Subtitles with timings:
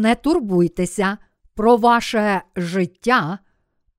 [0.00, 1.18] не турбуйтеся
[1.54, 3.38] про ваше життя,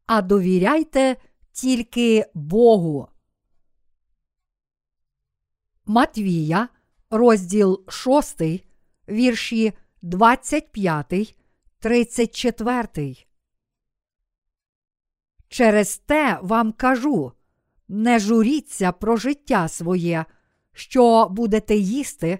[0.05, 1.16] а довіряйте
[1.52, 3.07] тільки Богу.
[5.86, 6.70] Матвія,
[7.10, 8.42] розділ 6,
[9.10, 11.38] вірші 25,
[11.79, 13.15] 34.
[15.48, 17.32] Через те вам кажу
[17.87, 20.25] не журіться про життя своє,
[20.73, 22.39] що будете їсти,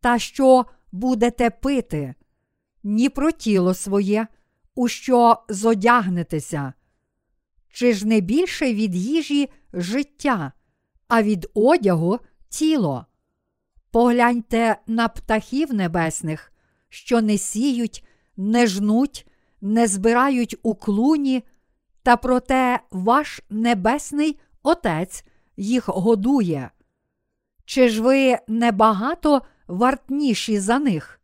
[0.00, 2.14] та що будете пити,
[2.82, 4.26] ні про тіло своє,
[4.74, 6.72] у що зодягнетеся.
[7.72, 10.52] Чи ж не більше від їжі життя,
[11.08, 12.18] а від одягу
[12.48, 13.06] тіло?
[13.90, 16.52] Погляньте на птахів небесних,
[16.88, 18.04] що не сіють,
[18.36, 19.26] не жнуть,
[19.60, 21.44] не збирають у клуні,
[22.02, 25.24] та проте ваш небесний Отець
[25.56, 26.70] їх годує.
[27.64, 31.17] Чи ж ви небагато вартніші за них?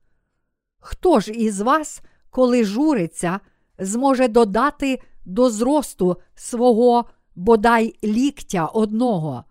[0.86, 3.40] Хто ж із вас, коли журиться,
[3.78, 7.04] зможе додати до зросту свого
[7.34, 9.44] бодай ліктя одного?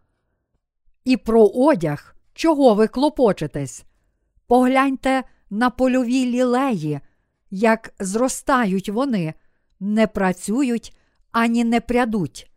[1.03, 3.83] І про одяг, чого ви клопочетесь?
[4.47, 6.99] Погляньте на польові лілеї,
[7.51, 9.33] як зростають вони,
[9.79, 10.97] не працюють
[11.31, 12.51] ані не прядуть.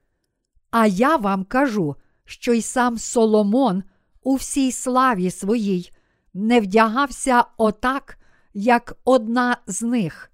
[0.71, 3.83] А я вам кажу, що й сам Соломон
[4.23, 5.93] у всій славі своїй
[6.35, 8.19] не вдягався отак,
[8.59, 10.33] як одна з них.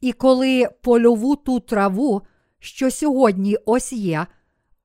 [0.00, 2.22] І коли польову ту траву,
[2.58, 4.26] що сьогодні ось є,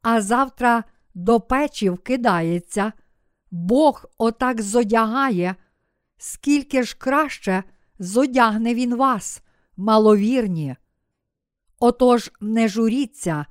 [0.01, 2.93] а завтра до печі вкидається,
[3.51, 5.55] Бог отак зодягає,
[6.17, 7.63] скільки ж краще
[7.99, 9.41] зодягне він вас,
[9.77, 10.75] маловірні.
[11.79, 13.45] Отож не журіться,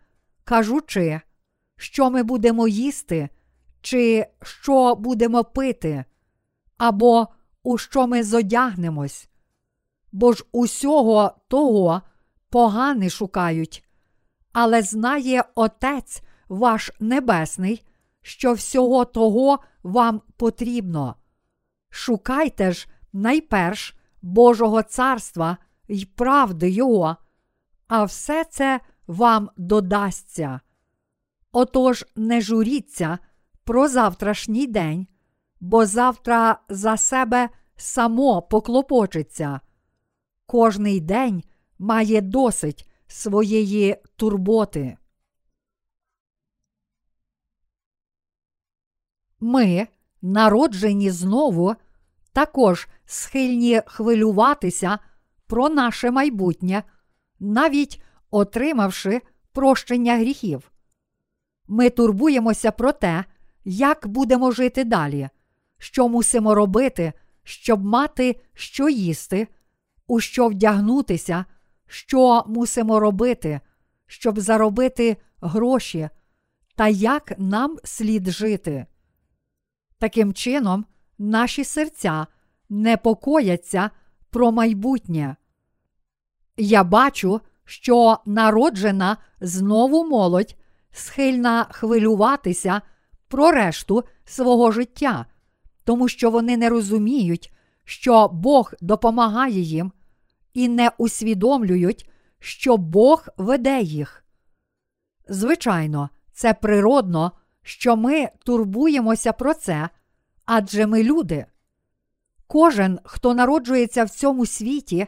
[0.45, 1.21] кажучи,
[1.77, 3.29] що ми будемо їсти,
[3.81, 6.05] чи що будемо пити,
[6.79, 7.29] або
[7.63, 9.29] у що ми зодягнемось.
[10.13, 12.03] Бо ж усього того
[12.51, 13.85] погани шукають,
[14.53, 17.87] але знає Отець ваш Небесний,
[18.23, 21.15] що всього того вам потрібно.
[21.91, 25.57] Шукайте ж найперш Божого царства
[25.89, 27.17] й правди Його,
[27.89, 30.61] а все це вам додасться.
[31.53, 33.19] Отож, не журіться
[33.65, 35.07] про завтрашній день,
[35.61, 39.61] бо завтра за себе само поклопочеться.
[40.47, 41.43] Кожний день
[41.79, 44.97] має досить своєї турботи.
[49.41, 49.89] Ми,
[50.23, 51.75] народжені знову,
[52.33, 54.99] також схильні хвилюватися
[55.47, 56.83] про наше майбутнє,
[57.41, 59.21] навіть отримавши
[59.53, 60.73] прощення гріхів.
[61.69, 63.25] Ми турбуємося про те,
[63.65, 65.29] як будемо жити далі,
[65.81, 69.49] що мусимо робити, щоб мати що їсти,
[70.07, 71.45] у що вдягнутися,
[71.87, 73.61] що мусимо робити,
[74.07, 76.09] щоб заробити гроші,
[76.77, 78.87] та як нам слід жити.
[79.99, 80.85] Таким чином,
[81.19, 82.27] наші серця
[82.69, 83.91] непокояться
[84.31, 85.37] про майбутнє.
[86.57, 90.57] Я бачу, що народжена знову молодь
[90.91, 92.83] схильна хвилюватися
[93.29, 95.27] про решту свого життя,
[95.91, 97.53] тому що вони не розуміють,
[97.85, 99.93] що Бог допомагає їм,
[100.55, 104.25] і не усвідомлюють, що Бог веде їх.
[105.29, 109.89] Звичайно, це природно, що ми турбуємося про це,
[110.45, 111.47] адже ми люди.
[112.47, 115.07] Кожен, хто народжується в цьому світі,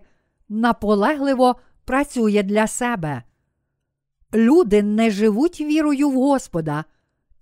[0.49, 3.23] наполегливо працює для себе.
[4.35, 6.85] Люди не живуть вірою в Господа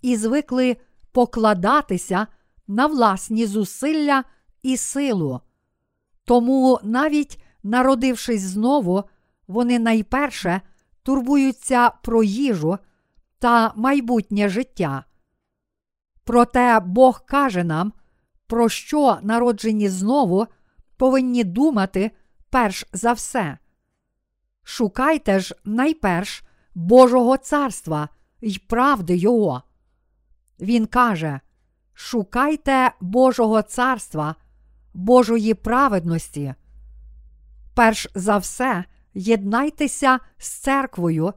[0.01, 0.77] і звикли
[1.11, 2.27] покладатися
[2.71, 4.23] на власні зусилля
[4.63, 5.41] і силу.
[6.25, 9.03] Тому, навіть народившись знову,
[9.47, 10.61] вони найперше
[11.03, 12.77] турбуються про їжу
[13.39, 15.05] та майбутнє життя.
[16.23, 17.93] Проте Бог каже нам,
[18.47, 20.47] про що народжені знову
[20.97, 22.11] повинні думати
[22.49, 23.57] перш за все.
[24.63, 26.43] Шукайте ж найперш
[26.75, 28.09] Божого царства
[28.41, 29.61] й правди Його.
[30.59, 31.39] Він каже:
[31.93, 34.35] Шукайте Божого царства,
[34.93, 36.53] Божої праведності.
[37.75, 38.83] Перш за все,
[39.13, 41.33] єднайтеся з церквою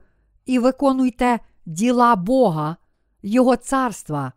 [0.46, 2.76] і виконуйте діла Бога,
[3.22, 4.32] Його царства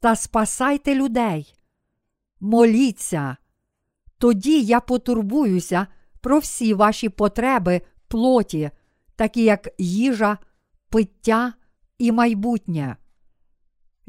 [0.00, 1.54] та спасайте людей.
[2.40, 3.36] Моліться.
[4.18, 5.86] Тоді я потурбуюся
[6.20, 8.70] про всі ваші потреби плоті,
[9.16, 10.38] такі як їжа,
[10.88, 11.52] пиття
[11.98, 12.96] і майбутнє.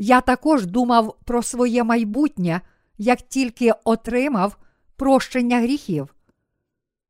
[0.02, 2.62] Я також думав про своє майбутнє,
[2.98, 4.58] як тільки отримав
[4.96, 6.16] прощення гріхів.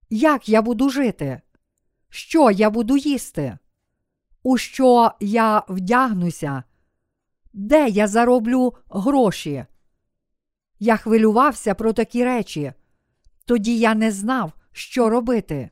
[0.10, 1.42] Як я буду жити?
[2.10, 3.58] Що я буду їсти?
[4.44, 6.64] У що я вдягнуся?
[7.54, 9.66] Де я зароблю гроші?
[10.80, 12.74] Я хвилювався про такі речі.
[13.46, 15.70] Тоді я не знав, що робити.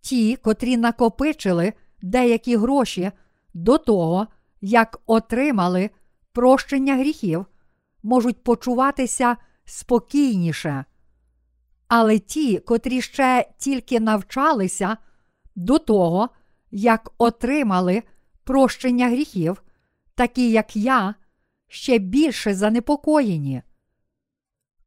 [0.00, 1.72] Ті, котрі накопичили
[2.02, 3.12] деякі гроші
[3.54, 4.26] до того,
[4.60, 5.90] як отримали
[6.34, 7.46] прощення гріхів,
[8.02, 10.84] можуть почуватися спокійніше.
[11.88, 14.96] Але ті, котрі ще тільки навчалися
[15.56, 16.28] до того,
[16.70, 18.02] як отримали
[18.44, 19.62] прощення гріхів,
[20.14, 21.14] такі як я,
[21.68, 23.62] ще більше занепокоєні.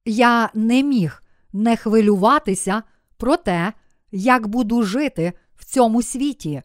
[0.06, 1.24] Я не міг
[1.54, 2.84] не хвилюватися
[3.18, 3.74] про те,
[4.12, 6.62] як буду жити в цьому світі.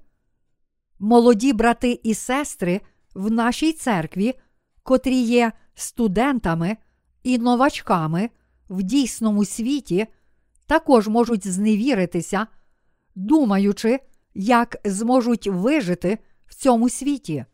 [0.99, 2.81] Молоді брати і сестри
[3.15, 4.35] в нашій церкві,
[4.83, 6.77] котрі є студентами
[7.23, 8.31] і новачками
[8.69, 10.07] в дійсному світі,
[10.67, 12.47] також можуть зневіритися,
[13.15, 14.01] думаючи,
[14.35, 17.45] як зможуть вижити в цьому світі.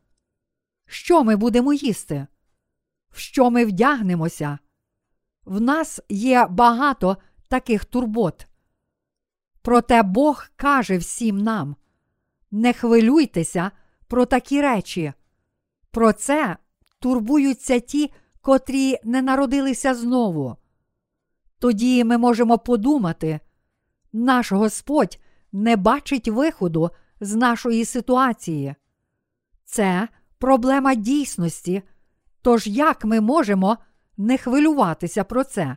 [0.87, 2.27] Що ми будемо їсти?
[3.11, 4.59] В що ми вдягнемося?
[5.45, 7.17] В нас є багато
[7.49, 8.47] таких турбот.
[9.63, 11.77] Проте Бог каже всім нам:
[12.51, 13.71] не хвилюйтеся
[14.07, 15.13] про такі речі.
[15.91, 16.57] Про це
[16.99, 20.57] турбуються ті, котрі не народилися знову.
[21.59, 23.41] Тоді ми можемо подумати,
[24.13, 25.19] наш Господь
[25.53, 26.91] не бачить виходу
[27.21, 28.75] з нашої ситуації.
[29.65, 30.09] Це
[30.39, 31.83] проблема дійсності.
[32.43, 33.77] Тож як ми можемо
[34.17, 35.77] не хвилюватися про це?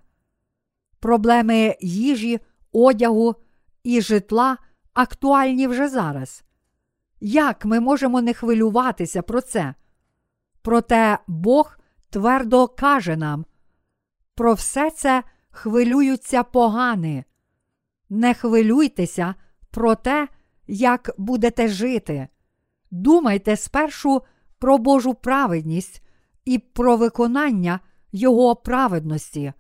[1.00, 2.40] Проблеми їжі,
[2.72, 3.36] одягу
[3.84, 4.58] і житла
[4.94, 6.44] актуальні вже зараз.
[7.20, 9.74] Як ми можемо не хвилюватися про це?
[10.62, 11.78] Проте Бог
[12.10, 13.46] твердо каже нам:
[14.36, 17.26] про все це хвилюються погани.
[18.10, 19.36] Не хвилюйтеся
[19.72, 20.28] про те,
[20.68, 22.28] як будете жити.
[22.92, 24.22] Думайте спершу
[24.60, 26.04] про Божу праведність
[26.46, 27.80] і про виконання
[28.12, 29.54] Його праведності.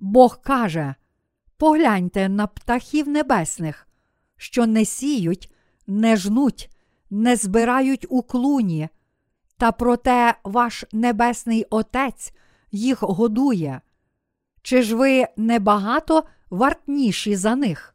[0.00, 0.94] Бог каже:
[1.56, 3.88] погляньте на птахів небесних,
[4.36, 5.54] що не сіють,
[5.86, 6.70] не жнуть,
[7.10, 8.88] не збирають у клуні,
[9.58, 12.32] та проте ваш небесний Отець
[12.72, 13.80] їх годує.
[14.62, 17.94] Чи ж ви небагато вартніші за них?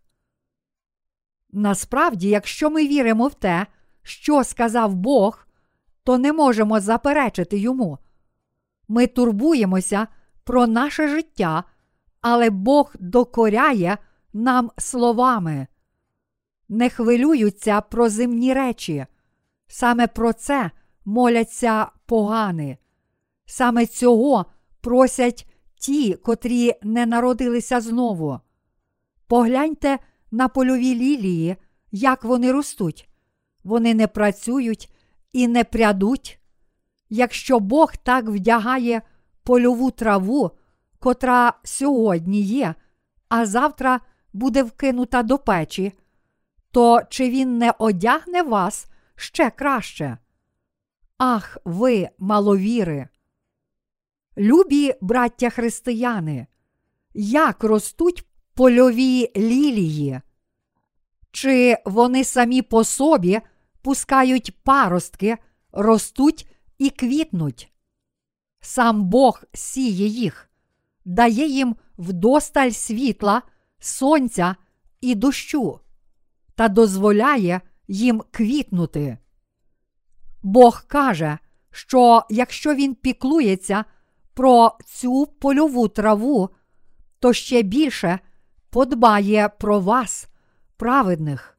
[1.52, 3.68] Насправді, якщо ми віримо в те,
[4.04, 5.48] що сказав Бог,
[6.04, 7.98] то не можемо заперечити йому.
[8.88, 10.07] Ми турбуємося
[10.44, 11.64] про наше життя,
[12.22, 13.98] але Бог докоряє
[14.34, 15.68] нам словами.
[16.69, 19.06] Не хвилюються про земні речі.
[19.68, 20.72] Саме про це
[21.06, 22.77] моляться погани.
[23.45, 24.45] Саме цього
[24.81, 28.39] просять ті, котрі не народилися знову.
[29.27, 30.00] Погляньте
[30.31, 31.56] на польові лілії,
[31.92, 33.09] як вони ростуть.
[33.63, 34.94] Вони не працюють
[35.33, 36.39] і не прядуть.
[37.09, 39.01] Якщо Бог так вдягає
[39.44, 40.51] польову траву,
[41.00, 42.75] котра сьогодні є,
[43.30, 44.00] а завтра
[44.33, 45.94] буде вкинута до печі,
[46.71, 50.18] то чи він не одягне вас ще краще?
[51.23, 53.07] Ах, ви, маловіри!
[54.37, 56.47] Любі браття християни,
[57.13, 60.21] як ростуть польові лілії?
[61.31, 63.42] Чи вони самі по собі
[63.81, 65.37] пускають паростки,
[65.71, 66.47] ростуть
[66.78, 67.71] і квітнуть?
[68.61, 70.49] Сам Бог сіє їх,
[71.06, 73.42] дає їм вдосталь світла,
[73.80, 74.56] сонця
[75.01, 75.80] і дощу
[76.56, 79.18] та дозволяє їм квітнути.
[80.44, 81.38] Бог каже,
[81.71, 83.86] що якщо він піклується
[84.33, 86.50] про цю польову траву,
[87.19, 88.19] то ще більше
[88.69, 90.28] подбає про вас,
[90.78, 91.57] праведних.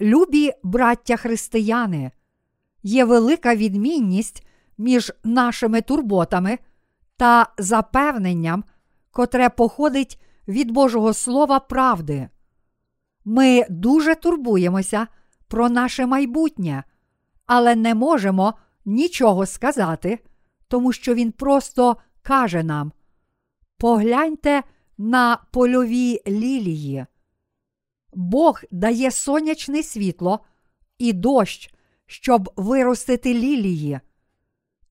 [0.00, 2.10] Любі браття християни,
[2.82, 4.46] є велика відмінність
[4.78, 6.58] між нашими турботами
[7.16, 8.64] та запевненням,
[9.10, 12.28] котре походить від Божого Слова правди.
[13.24, 15.06] Ми дуже турбуємося
[15.48, 16.84] про наше майбутнє,
[17.52, 18.54] але не можемо
[18.84, 20.18] нічого сказати,
[20.68, 22.92] тому що Він просто каже нам:
[23.78, 24.62] погляньте
[24.98, 27.06] на польові лілії.
[28.12, 30.40] Бог дає сонячне світло
[30.98, 31.74] і дощ,
[32.06, 34.00] щоб виростити лілії.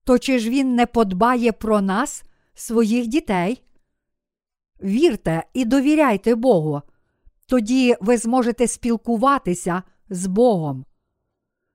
[0.04, 2.24] То чи ж він не подбає про нас,
[2.54, 3.64] своїх дітей?
[4.84, 6.82] Вірте і довіряйте Богу,
[7.46, 10.86] тоді ви зможете спілкуватися з Богом.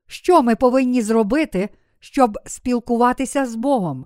[0.07, 1.69] Що ми повинні зробити,
[1.99, 4.05] щоб спілкуватися з Богом?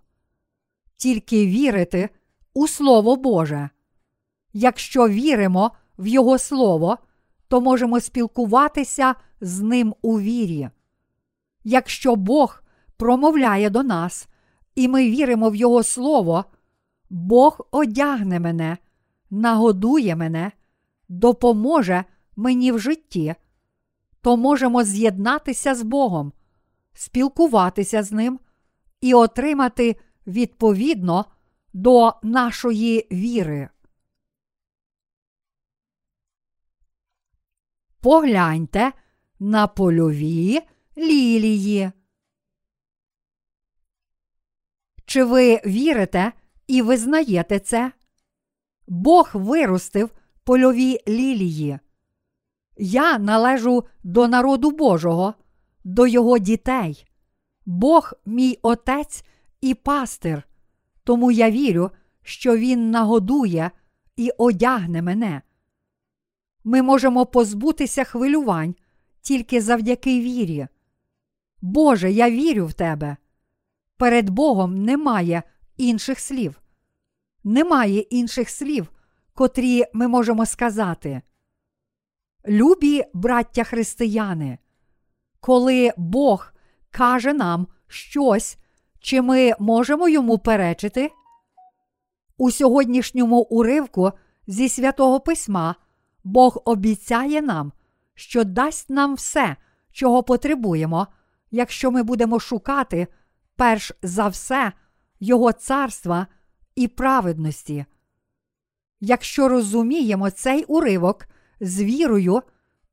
[0.98, 2.10] Тільки вірити
[2.54, 3.70] у Слово Боже.
[4.54, 6.98] Якщо віримо в Його Слово,
[7.48, 10.70] то можемо спілкуватися з Ним у вірі.
[11.64, 12.64] Якщо Бог
[12.98, 14.28] промовляє до нас,
[14.76, 16.46] і ми віримо в Його Слово,
[17.10, 18.78] Бог одягне мене,
[19.30, 20.52] нагодує мене,
[21.10, 22.04] допоможе
[22.36, 23.36] мені в житті,
[24.22, 26.34] то можемо з'єднатися з Богом,
[26.94, 28.40] спілкуватися з Ним
[29.02, 29.96] і отримати
[30.28, 31.26] відповідно
[31.74, 33.70] до нашої віри.
[38.02, 38.92] Погляньте
[39.40, 40.62] на польові
[40.98, 41.92] лілії.
[45.06, 46.34] Чи ви вірите
[46.68, 47.92] і визнаєте це?
[48.88, 50.10] Бог виростив
[50.44, 51.80] польові лілії.
[52.82, 55.34] Я належу до народу Божого,
[55.84, 57.08] до його дітей.
[57.66, 59.26] Бог мій отець
[59.62, 60.44] і пастир,
[61.04, 61.92] тому я вірю,
[62.24, 63.72] що Він нагодує
[64.16, 65.42] і одягне мене.
[66.64, 68.76] Ми можемо позбутися хвилювань
[69.22, 70.68] тільки завдяки вірі.
[71.62, 73.18] Боже, я вірю в Тебе.
[73.98, 75.44] Перед Богом немає
[75.78, 76.62] інших слів.
[77.44, 78.92] Немає інших слів,
[79.34, 81.22] котрі ми можемо сказати.
[82.48, 84.58] Любі браття християни,
[85.40, 86.52] коли Бог
[86.92, 88.58] каже нам щось,
[89.00, 91.12] чи ми можемо йому перечити?
[92.38, 94.12] У сьогоднішньому уривку
[94.48, 95.76] зі святого письма
[96.24, 97.72] Бог обіцяє нам,
[98.16, 99.56] що дасть нам все,
[99.92, 101.08] чого потребуємо,
[101.52, 103.08] якщо ми будемо шукати
[103.56, 104.72] перш за все
[105.20, 106.28] Його царства
[106.76, 107.86] і праведності.
[109.00, 111.26] Якщо розуміємо цей уривок
[111.60, 112.42] з вірою,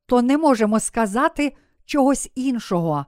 [0.05, 1.53] то не можемо сказати
[1.85, 3.05] чогось іншого.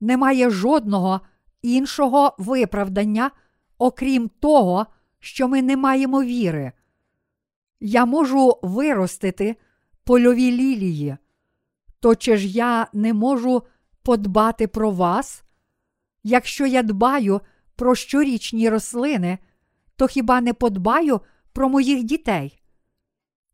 [0.00, 1.20] Немає жодного
[1.62, 3.30] іншого виправдання,
[3.78, 4.86] окрім того,
[5.18, 6.72] що ми не маємо віри.
[7.80, 9.56] Я можу виростити
[10.04, 11.16] польові лілії,
[12.00, 13.62] то чи ж я не можу
[14.02, 15.42] подбати про вас?
[16.22, 17.40] Якщо я дбаю
[17.76, 19.38] про щорічні рослини,
[19.96, 21.20] то хіба не подбаю
[21.52, 22.59] про моїх дітей?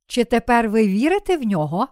[0.06, 1.88] Чи тепер ви вірите в нього?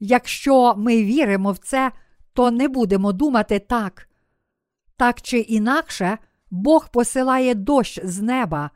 [0.00, 1.92] Якщо ми віримо в це,
[2.32, 4.08] то не будемо думати так.
[4.96, 6.18] Так чи інакше,
[6.50, 8.70] Бог посилає дощ з неба,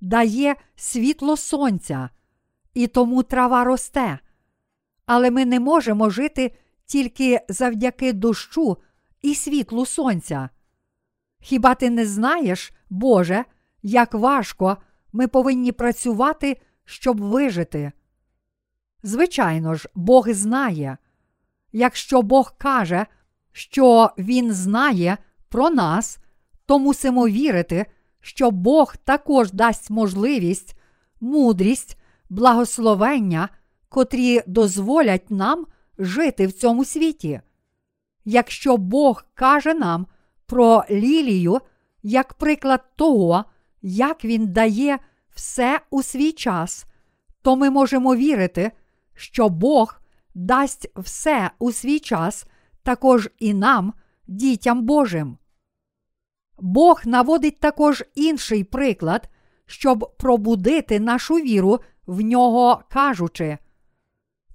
[0.00, 2.10] дає світло сонця,
[2.74, 4.18] і тому трава росте.
[5.06, 6.56] Але ми не можемо жити
[6.86, 8.76] тільки завдяки дощу
[9.22, 10.48] і світлу сонця.
[11.40, 13.44] Хіба ти не знаєш, Боже,
[13.82, 14.76] як важко
[15.12, 17.92] ми повинні працювати, щоб вижити?
[19.02, 20.96] Звичайно ж, Бог знає.
[21.72, 23.06] Якщо Бог каже,
[23.52, 26.18] що Він знає про нас,
[26.66, 27.86] то мусимо вірити,
[28.20, 30.76] що Бог також дасть можливість,
[31.20, 31.98] мудрість,
[32.30, 33.48] благословення,
[33.88, 35.66] котрі дозволять нам
[35.98, 37.40] жити в цьому світі.
[38.24, 40.06] Якщо Бог каже нам
[40.46, 41.60] про лілію
[42.02, 43.44] як приклад того,
[43.82, 44.98] як Він дає
[45.36, 46.86] все у свій час,
[47.42, 48.72] то ми можемо вірити,
[49.14, 50.00] що Бог
[50.34, 52.46] дасть все у свій час
[52.82, 53.92] також і нам,
[54.26, 55.38] дітям Божим.
[56.58, 59.28] Бог наводить також інший приклад,
[59.66, 63.58] щоб пробудити нашу віру в нього, кажучи: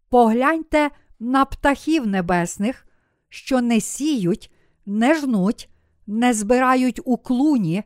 [0.10, 2.88] Погляньте на птахів небесних,
[3.30, 4.52] що не сіють,
[4.86, 5.70] не жнуть,
[6.08, 7.84] не збирають у клуні,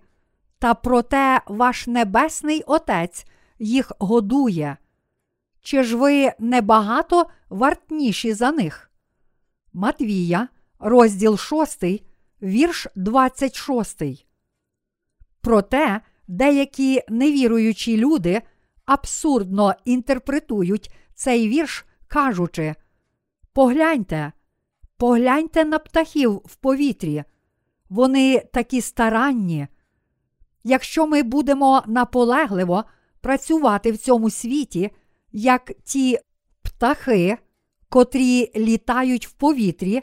[0.65, 3.25] та проте ваш небесний Отець
[3.60, 4.77] їх годує.
[5.62, 8.91] Чи ж ви небагато вартніші за них?
[9.74, 10.48] Матвія,
[10.79, 11.84] розділ 6,
[12.41, 14.03] вірш 26.
[15.41, 18.41] Проте деякі невіруючі люди
[18.86, 22.75] абсурдно інтерпретують цей вірш, кажучи:
[23.53, 24.31] Погляньте,
[24.98, 27.24] погляньте на птахів в повітрі,
[27.89, 29.67] вони такі старанні.
[30.67, 32.84] Якщо ми будемо наполегливо
[33.22, 34.91] працювати в цьому світі,
[35.31, 36.19] як ті
[36.62, 37.38] птахи,
[37.89, 40.01] котрі літають в повітрі,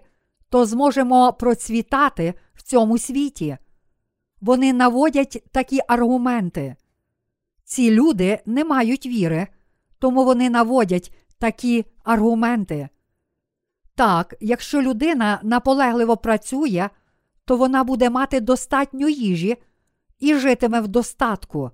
[0.49, 3.57] то зможемо процвітати в цьому світі.
[4.41, 6.77] Вони наводять такі аргументи.
[7.65, 9.47] Ці люди не мають віри,
[9.99, 12.89] тому вони наводять такі аргументи.
[13.95, 16.89] Так, якщо людина наполегливо працює,
[17.45, 19.57] то вона буде мати достатньо їжі
[20.23, 21.71] і житиме в достатку.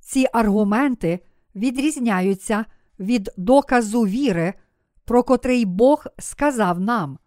[0.00, 1.20] Ці аргументи
[1.54, 2.64] відрізняються
[2.98, 4.54] від доказу віри,
[5.04, 7.18] про котрий Бог сказав нам.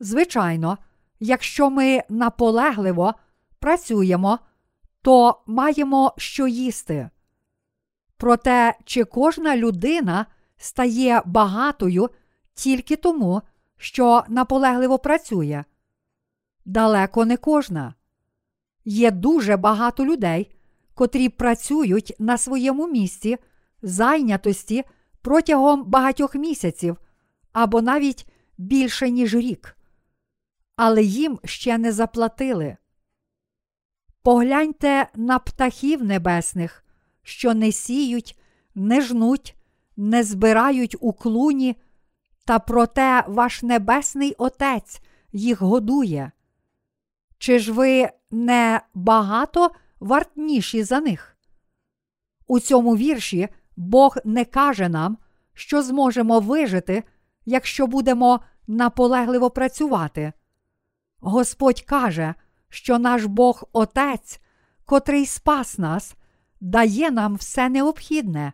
[0.00, 0.78] Звичайно,
[1.20, 3.14] якщо ми наполегливо
[3.58, 4.38] працюємо,
[5.02, 7.10] то маємо що їсти.
[8.16, 10.26] Проте, чи кожна людина
[10.56, 12.10] стає багатою
[12.54, 13.42] тільки тому,
[13.76, 15.64] що наполегливо працює?
[16.64, 17.94] Далеко не кожна.
[18.84, 20.50] Є дуже багато людей,
[20.94, 23.36] котрі працюють на своєму місці,
[23.82, 24.84] зайнятості
[25.22, 26.96] протягом багатьох місяців
[27.52, 28.26] або навіть
[28.58, 29.76] більше, ніж рік.
[30.76, 32.76] Але їм ще не заплатили.
[34.22, 36.84] Погляньте на птахів небесних,
[37.22, 38.38] що не сіють,
[38.74, 39.56] не жнуть,
[39.96, 41.76] не збирають у клуні,
[42.44, 45.00] та проте ваш Небесний Отець
[45.32, 46.32] їх годує.
[47.40, 49.70] Чи ж ви не багато
[50.00, 51.36] вартніші за них?
[52.46, 55.18] У цьому вірші Бог не каже нам,
[55.54, 57.04] що зможемо вижити,
[57.44, 60.32] якщо будемо наполегливо працювати.
[61.20, 62.34] Господь каже,
[62.68, 64.40] що наш Бог Отець,
[64.84, 66.14] котрий спас нас,
[66.60, 68.52] дає нам все необхідне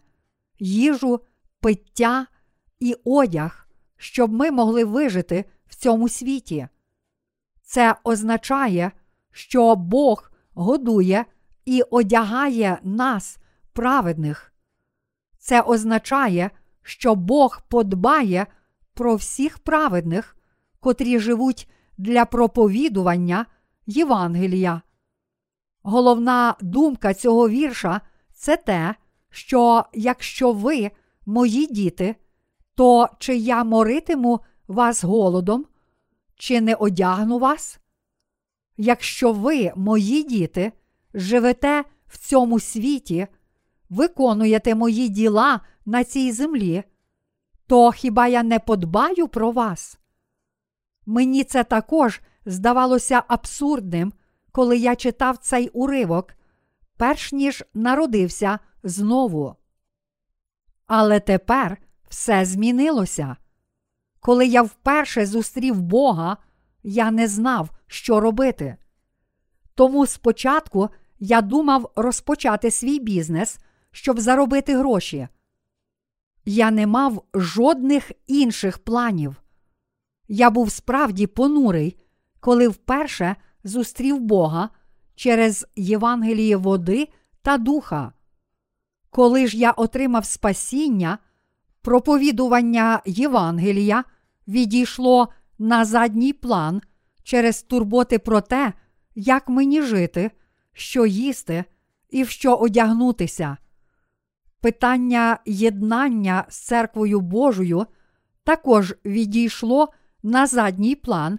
[0.58, 1.20] їжу,
[1.60, 2.26] пиття
[2.80, 6.68] і одяг, щоб ми могли вижити в цьому світі.
[7.68, 8.90] Це означає,
[9.32, 11.24] що Бог годує
[11.64, 13.38] і одягає нас,
[13.72, 14.52] праведних.
[15.38, 16.50] Це означає,
[16.82, 18.46] що Бог подбає
[18.94, 20.36] про всіх праведних,
[20.80, 23.46] котрі живуть для проповідування
[23.86, 24.82] Євангелія.
[25.82, 28.00] Головна думка цього вірша
[28.34, 28.94] це те,
[29.30, 30.90] що якщо ви,
[31.26, 32.16] мої діти,
[32.74, 35.66] то чи я моритиму вас голодом,
[36.36, 37.80] чи не одягну вас?
[38.76, 40.72] Якщо ви, мої діти,
[41.14, 43.26] живете в цьому світі,
[43.90, 46.84] виконуєте мої діла на цій землі,
[47.66, 49.98] то хіба я не подбаю про вас?
[51.06, 54.12] Мені це також здавалося абсурдним,
[54.52, 56.34] коли я читав цей уривок,
[56.96, 59.56] перш ніж народився знову.
[60.86, 63.36] Але тепер все змінилося.
[64.26, 66.36] Коли я вперше зустрів Бога,
[66.82, 68.76] я не знав, що робити.
[69.74, 73.58] Тому спочатку я думав розпочати свій бізнес,
[73.90, 75.28] щоб заробити гроші.
[76.44, 79.42] Я не мав жодних інших планів.
[80.28, 81.96] Я був справді понурий,
[82.40, 84.70] коли вперше зустрів Бога
[85.14, 87.08] через Євангеліє води
[87.42, 88.12] та духа.
[89.10, 91.18] Коли ж я отримав спасіння,
[91.82, 94.04] проповідування Євангелія
[94.48, 95.28] відійшло
[95.58, 96.82] на задній план
[97.22, 98.72] через турботи про те,
[99.14, 100.30] як мені жити,
[100.72, 101.64] що їсти
[102.10, 103.56] і в що одягнутися.
[104.60, 107.86] Питання єднання з церквою Божою
[108.44, 109.88] також відійшло
[110.22, 111.38] на задній план,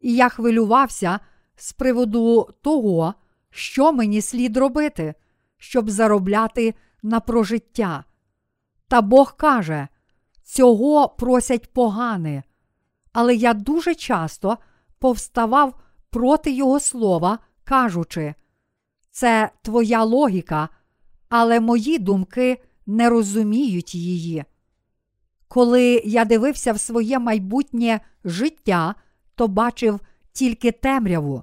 [0.00, 1.20] і я хвилювався
[1.56, 3.14] з приводу того,
[3.50, 5.14] що мені слід робити,
[5.58, 8.04] щоб заробляти на прожиття.
[8.88, 9.88] Та Бог каже,
[10.44, 12.42] цього просять погани,
[13.12, 14.58] але я дуже часто
[14.98, 15.80] повставав
[16.10, 18.34] проти Його слова, кажучи,
[19.10, 20.68] це твоя логіка,
[21.28, 24.44] але мої думки не розуміють її.
[25.48, 28.94] Коли я дивився в своє майбутнє життя,
[29.34, 30.00] то бачив
[30.32, 31.42] тільки темряву.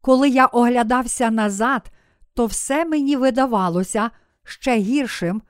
[0.00, 1.92] Коли я оглядався назад,
[2.34, 4.10] то все мені видавалося
[4.44, 5.42] ще гіршим,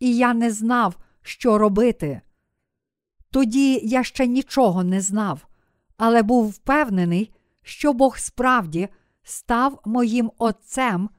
[0.00, 2.20] і я не знав, що робити.
[3.30, 5.46] Тоді я ще нічого не знав,
[5.96, 7.32] але був впевнений,
[7.62, 8.88] що Бог справді
[9.22, 11.10] став моїм Отцем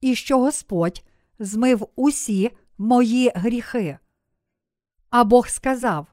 [0.00, 1.04] і що Господь
[1.38, 3.98] змив усі мої гріхи.
[5.10, 6.06] А Бог сказав: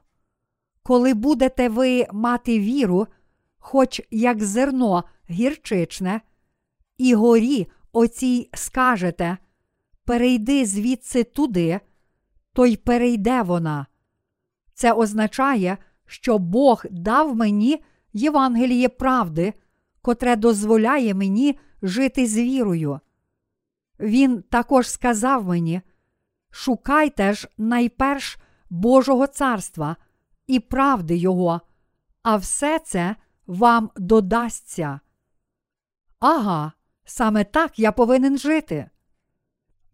[0.82, 3.06] Коли будете ви мати віру,
[3.58, 6.20] хоч як зерно гірчичне,
[6.98, 9.38] і горі оцій скажете,
[10.04, 11.80] перейди звідси туди,
[12.52, 13.86] то й перейде вона.
[14.74, 19.54] Це означає, що Бог дав мені Євангеліє правди,
[20.02, 23.00] котре дозволяє мені жити з вірою.
[24.00, 25.80] Він також сказав мені:
[26.50, 28.38] шукайте ж найперш
[28.70, 29.96] Божого царства
[30.46, 31.60] і правди Його,
[32.22, 35.00] а все це вам додасться.
[36.18, 36.72] Ага,
[37.04, 38.90] саме так я повинен жити.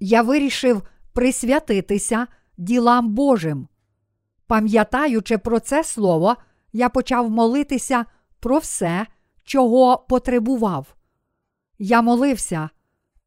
[0.00, 2.26] Я вирішив присвятитися
[2.58, 3.68] ділам Божим.
[4.46, 6.36] Пам'ятаючи про це слово,
[6.72, 8.04] я почав молитися
[8.40, 9.06] про все,
[9.44, 10.94] чого потребував.
[11.78, 12.70] Я молився,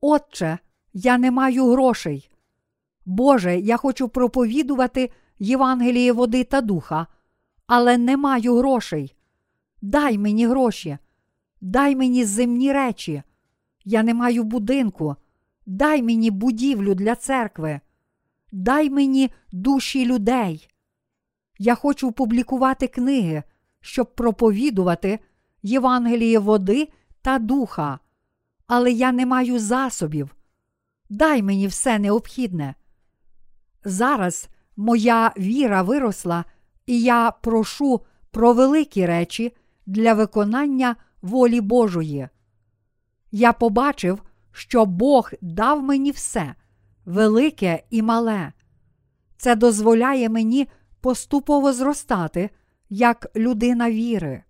[0.01, 0.57] Отче,
[0.93, 2.29] я не маю грошей.
[3.05, 7.07] Боже, я хочу проповідувати Євангеліє води та духа,
[7.67, 9.15] але не маю грошей.
[9.81, 10.97] Дай мені гроші,
[11.61, 13.23] дай мені земні речі.
[13.85, 15.15] Я не маю будинку,
[15.65, 17.79] дай мені будівлю для церкви.
[18.51, 20.67] Дай мені душі людей.
[21.57, 23.43] Я хочу публікувати книги,
[23.81, 25.19] щоб проповідувати
[25.63, 26.89] Євангеліє води
[27.21, 27.99] та духа,
[28.67, 30.35] але я не маю засобів.
[31.09, 32.75] Дай мені все необхідне.
[33.83, 36.45] Зараз моя віра виросла,
[36.85, 39.53] і я прошу про великі речі
[39.85, 42.27] для виконання волі Божої.
[43.31, 46.55] Я побачив, що Бог дав мені все
[47.05, 48.53] велике і мале.
[49.37, 50.67] Це дозволяє мені
[51.01, 52.49] поступово зростати
[52.89, 54.43] як людина віри.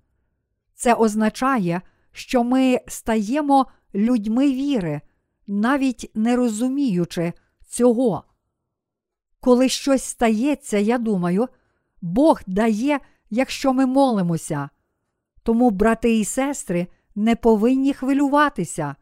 [0.74, 5.02] Це означає, що ми стаємо людьми віри,
[5.48, 7.34] навіть не розуміючи
[7.68, 8.24] цього.
[9.40, 11.48] Коли щось стається, я думаю,
[12.02, 14.70] Бог дає, якщо ми молимося.
[15.44, 18.96] Тому, брати і сестри, не повинні хвилюватися.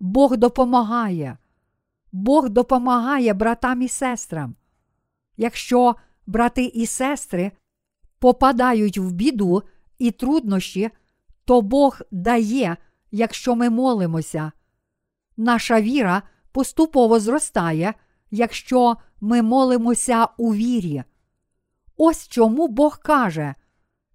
[0.00, 1.38] Бог допомагає.
[2.14, 4.54] Бог допомагає братам і сестрам.
[5.36, 5.96] Якщо
[6.26, 7.52] брати і сестри
[8.18, 9.62] попадають в біду
[9.98, 10.90] і труднощі,
[11.44, 12.76] то Бог дає,
[13.10, 14.52] якщо ми молимося.
[15.36, 16.22] Наша віра
[16.52, 17.94] поступово зростає,
[18.30, 21.04] якщо ми молимося у вірі.
[21.96, 23.54] Ось чому Бог каже: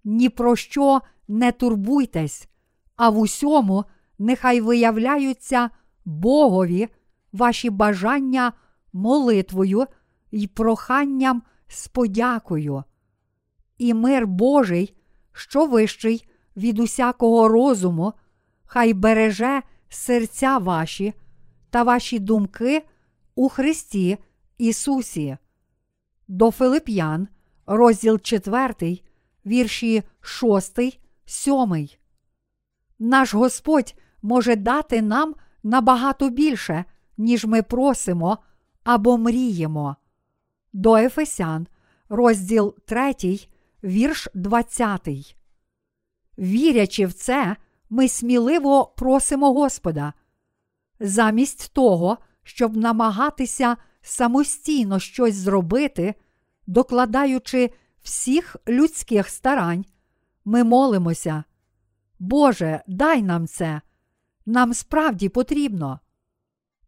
[0.04, 2.48] ні про що не турбуйтесь,
[2.96, 3.84] а в усьому
[4.18, 5.70] нехай виявляються
[6.04, 6.88] Богові
[7.32, 8.52] ваші бажання
[8.92, 9.86] молитвою
[10.30, 12.84] і проханням з подякою.
[13.78, 14.96] І мир Божий,
[15.32, 18.12] що вищий від усякого розуму,
[18.64, 21.14] хай береже серця ваші
[21.70, 22.82] та ваші думки
[23.34, 24.18] у Христі
[24.58, 25.36] Ісусі.
[26.28, 27.28] До Филип'ян,
[27.66, 29.00] розділ 4,
[29.46, 30.78] вірші 6,
[31.24, 31.88] 7.
[32.98, 36.84] Наш Господь може дати нам набагато більше,
[37.20, 38.38] ніж ми просимо
[38.84, 39.96] або мріємо.
[40.72, 41.66] До Ефесян,
[42.08, 43.14] розділ 3,
[43.84, 45.36] вірш 20.
[46.38, 47.56] Вірячи в це,
[47.90, 50.12] ми сміливо просимо Господа.
[51.00, 56.14] Замість того, щоб намагатися самостійно щось зробити,
[56.66, 57.70] докладаючи
[58.02, 59.84] всіх людських старань,
[60.44, 61.44] ми молимося.
[62.18, 63.80] Боже, дай нам це.
[64.46, 66.00] Нам справді потрібно.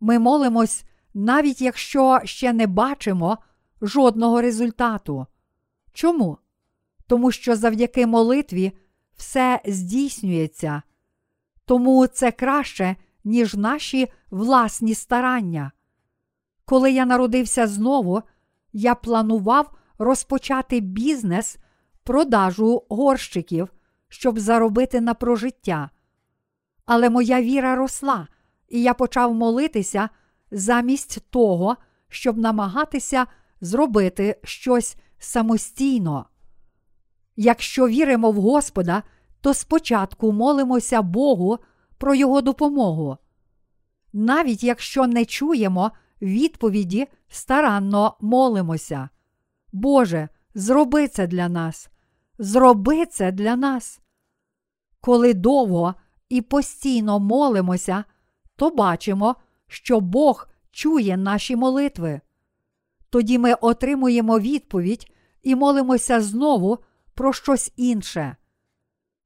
[0.04, 0.84] Ми молимось,
[1.14, 3.38] навіть якщо ще не бачимо
[3.82, 5.26] жодного результату.
[5.92, 6.38] Чому?
[7.06, 8.72] Тому що завдяки молитві
[9.16, 10.82] все здійснюється.
[11.64, 15.72] Тому це краще, ніж наші власні старання.
[16.64, 18.22] Коли я народився знову,
[18.72, 21.56] я планував розпочати бізнес
[22.04, 23.68] продажу горщиків,
[24.08, 25.90] щоб заробити на прожиття.
[26.84, 28.28] Але моя віра росла,
[28.72, 30.08] і я почав молитися
[30.50, 31.76] замість того,
[32.08, 33.26] щоб намагатися
[33.60, 36.26] зробити щось самостійно.
[37.36, 39.02] Якщо віримо в Господа,
[39.40, 41.58] то спочатку молимося Богу
[41.98, 43.16] про Його допомогу.
[44.12, 45.90] Навіть якщо не чуємо
[46.22, 49.08] відповіді, старанно молимося.
[49.72, 51.90] Боже, зроби це для нас,
[52.38, 54.00] зроби це для нас.
[55.00, 55.94] Коли довго
[56.28, 58.04] і постійно молимося,
[58.62, 62.20] то бачимо, що Бог чує наші молитви.
[63.10, 66.78] Тоді ми отримуємо відповідь і молимося знову
[67.14, 68.36] про щось інше.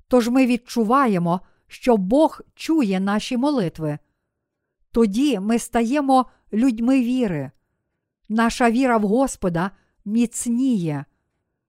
[0.08, 3.98] Тож ми відчуваємо, що Бог чує наші молитви.
[4.92, 7.50] Тоді ми стаємо людьми віри.
[8.28, 9.70] Наша віра в Господа
[10.04, 11.04] міцніє.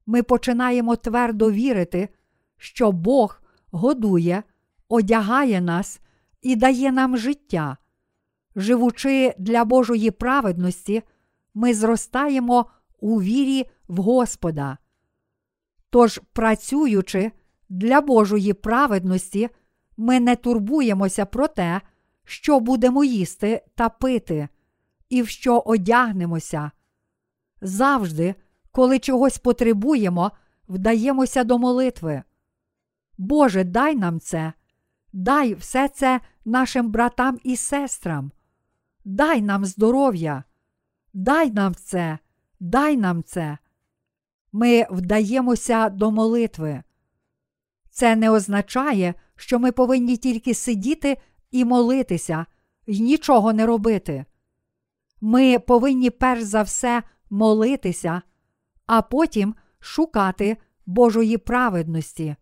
[0.05, 2.09] Ми починаємо твердо вірити,
[2.57, 4.43] що Бог годує,
[4.87, 5.99] одягає нас
[6.47, 7.77] і дає нам життя.
[8.55, 11.03] Живучи для Божої праведності,
[11.53, 12.65] ми зростаємо
[12.99, 14.77] у вірі в Господа.
[15.89, 17.31] Тож, працюючи
[17.69, 19.49] для Божої праведності,
[19.97, 21.81] ми не турбуємося про те,
[22.23, 24.47] що будемо їсти та пити,
[25.09, 26.71] і в що одягнемося.
[27.61, 28.35] Завжди,
[28.71, 30.31] коли чогось потребуємо,
[30.67, 32.23] вдаємося до молитви.
[33.17, 34.53] Боже, дай нам це,
[35.13, 38.31] дай все це нашим братам і сестрам,
[39.05, 40.43] дай нам здоров'я,
[41.13, 42.17] дай нам це,
[42.59, 43.57] дай нам це.
[44.51, 46.83] Ми вдаємося до молитви.
[47.89, 51.17] Це не означає, що ми повинні тільки сидіти
[51.51, 52.45] і молитися,
[52.85, 54.25] і нічого не робити.
[55.21, 58.21] Ми повинні перш за все молитися,
[58.85, 62.35] а потім шукати Божої праведності.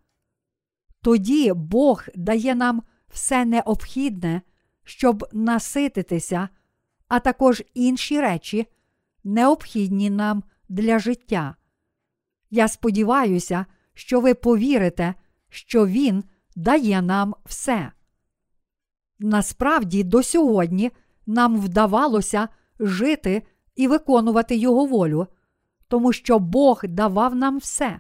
[1.02, 2.84] Тоді Бог дає нам
[3.16, 4.42] все необхідне,
[4.84, 6.50] щоб насититися,
[7.08, 8.68] а також інші речі,
[9.24, 11.56] необхідні нам для життя.
[12.50, 15.14] Я сподіваюся, що ви повірите,
[15.50, 16.24] що Він
[16.56, 17.92] дає нам все.
[19.20, 20.92] Насправді, до сьогодні
[21.26, 22.48] нам вдавалося
[22.80, 23.44] жити
[23.76, 25.28] і виконувати Його волю,
[25.88, 28.00] тому що Бог давав нам все.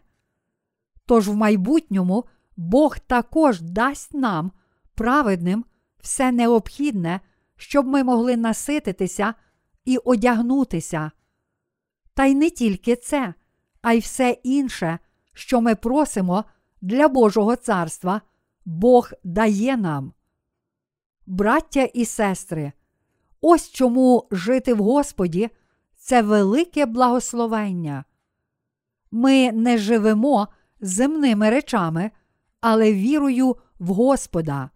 [1.05, 2.25] Тож в майбутньому
[2.57, 4.51] Бог також дасть нам,
[4.95, 5.65] праведним,
[5.99, 7.19] все необхідне,
[7.55, 9.33] щоб ми могли насититися
[9.85, 11.11] і одягнутися.
[12.13, 13.33] Та й не тільки це,
[13.81, 14.99] а й все інше,
[15.33, 16.43] що ми просимо
[16.81, 18.21] для Божого царства,
[18.65, 20.13] Бог дає нам.
[21.25, 22.71] Браття і сестри,
[23.41, 25.49] ось чому жити в Господі
[25.95, 28.05] це велике благословення.
[29.11, 30.47] Ми не живемо
[30.81, 32.11] земними речами,
[32.61, 34.69] але вірою в Господа.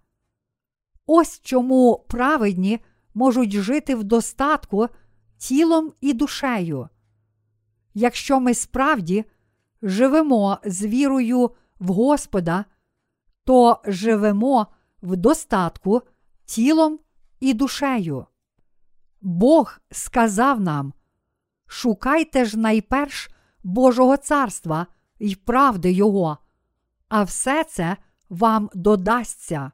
[1.12, 2.80] Ось чому праведні
[3.14, 4.88] можуть жити в достатку
[5.38, 6.90] тілом і душею.
[7.94, 9.26] Якщо ми справді
[9.82, 12.66] живемо з вірою в Господа,
[13.44, 14.68] то живемо
[15.02, 16.02] в достатку
[16.46, 17.00] тілом
[17.40, 18.26] і душею.
[19.22, 20.94] Бог сказав нам:
[21.68, 23.30] шукайте ж найперш
[23.64, 24.88] Божого царства
[25.20, 26.38] і правди Його,
[27.08, 27.98] а все це
[28.30, 29.72] вам додасться.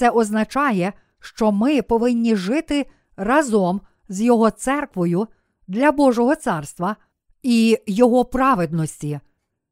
[0.00, 2.86] Це означає, що ми повинні жити
[3.16, 5.26] разом з Його церквою
[5.68, 6.96] для Божого царства
[7.42, 9.20] і Його праведності,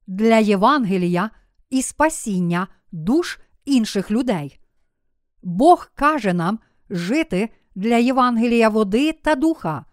[0.06, 1.30] для Євангелія
[1.70, 4.60] і спасіння душ інших людей.
[5.42, 6.58] Бог каже нам
[6.90, 9.84] жити для Євангелія води та духа.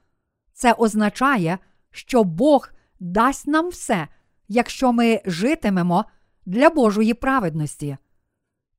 [0.53, 1.57] Це означає,
[1.91, 2.69] що Бог
[2.99, 4.07] дасть нам все,
[4.47, 6.05] якщо ми житимемо
[6.45, 7.97] для Божої праведності.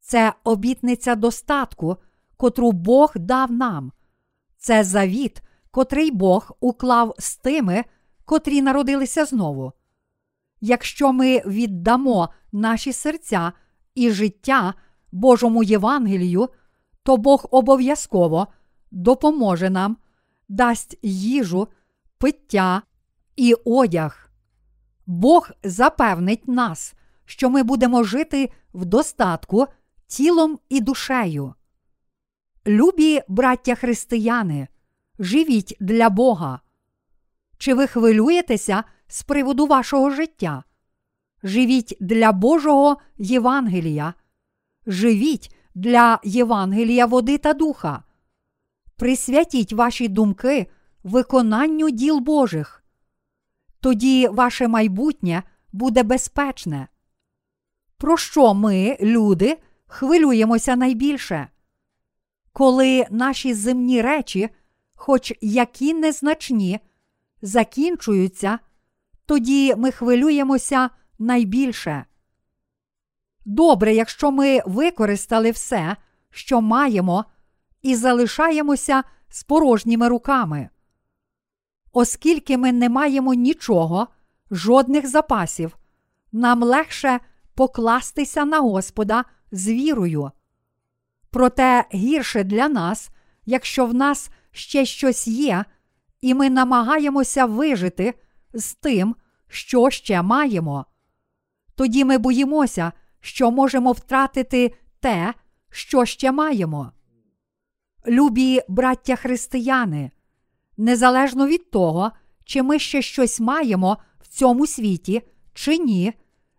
[0.09, 1.97] Це обітниця достатку,
[2.37, 3.93] котру Бог дав нам.
[4.59, 7.85] Це завіт, котрий Бог уклав з тими,
[8.25, 9.73] котрі народилися знову.
[10.61, 13.53] Якщо ми віддамо наші серця
[13.95, 14.75] і життя
[15.13, 16.49] Божому Євангелію,
[17.03, 18.47] то Бог обов'язково
[18.91, 19.97] допоможе нам,
[20.49, 21.69] дасть їжу,
[22.19, 22.83] пиття
[23.37, 24.31] і одяг.
[25.07, 29.67] Бог запевнить нас, що ми будемо жити в достатку
[30.07, 31.55] тілом і душею.
[32.67, 34.69] Любі браття християни,
[35.19, 36.61] живіть для Бога.
[37.59, 40.65] Чи ви хвилюєтеся з приводу вашого життя?
[41.43, 44.15] Живіть для Божого Євангелія,
[44.87, 48.03] живіть для Євангелія води та духа.
[48.97, 50.67] Присвятіть ваші думки
[51.03, 52.85] виконанню діл Божих.
[53.81, 55.43] Тоді ваше майбутнє
[55.73, 56.89] буде безпечне.
[57.97, 61.49] Про що ми, люди, хвилюємося найбільше?
[62.53, 64.49] Коли наші земні речі,
[64.95, 66.81] хоч які незначні,
[67.43, 68.59] закінчуються,
[69.27, 72.05] тоді ми хвилюємося найбільше.
[73.45, 75.97] Добре, якщо ми використали все,
[76.31, 77.25] що маємо,
[77.83, 80.69] і залишаємося з порожніми руками.
[81.93, 84.09] Оскільки ми не маємо нічого,
[84.51, 85.77] жодних запасів,
[86.33, 87.21] нам легше
[87.55, 89.25] покластися на Господа
[89.57, 90.31] з вірою.
[91.31, 93.11] Проте гірше для нас,
[93.47, 95.65] якщо в нас ще щось є,
[96.21, 98.15] і ми намагаємося вижити
[98.55, 99.17] з тим,
[99.49, 100.87] що ще маємо.
[101.75, 105.35] Тоді ми боїмося, що можемо втратити те,
[105.71, 106.93] що ще маємо.
[108.07, 110.11] Любі браття християни,
[110.77, 112.11] незалежно від того,
[112.45, 115.23] чи ми ще щось маємо в цьому світі,
[115.55, 116.13] чи ні,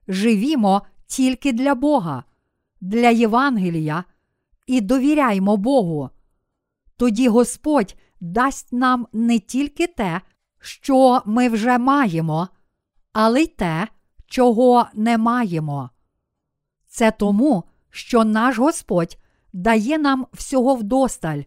[0.08, 2.24] живімо тільки для Бога,
[2.82, 4.04] для Євангелія
[4.68, 6.10] і довіряймо Богу.
[6.98, 10.22] Тоді Господь дасть нам не тільки те,
[10.60, 12.48] що ми вже маємо,
[13.14, 13.88] але й те,
[14.28, 15.90] чого не маємо.
[16.88, 19.18] Це тому, що наш Господь
[19.54, 21.42] дає нам всього вдосталь,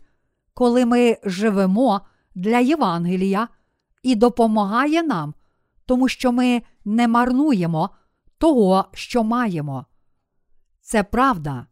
[0.54, 2.00] коли ми живемо
[2.34, 3.48] для Євангелія
[4.02, 5.34] і допомагає нам,
[5.86, 7.90] тому що ми не марнуємо
[8.38, 9.86] того, що маємо.
[10.90, 11.66] Це правда.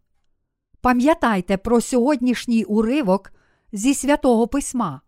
[0.81, 3.33] Пам'ятайте про сьогоднішній уривок
[3.73, 5.01] зі святого Письма.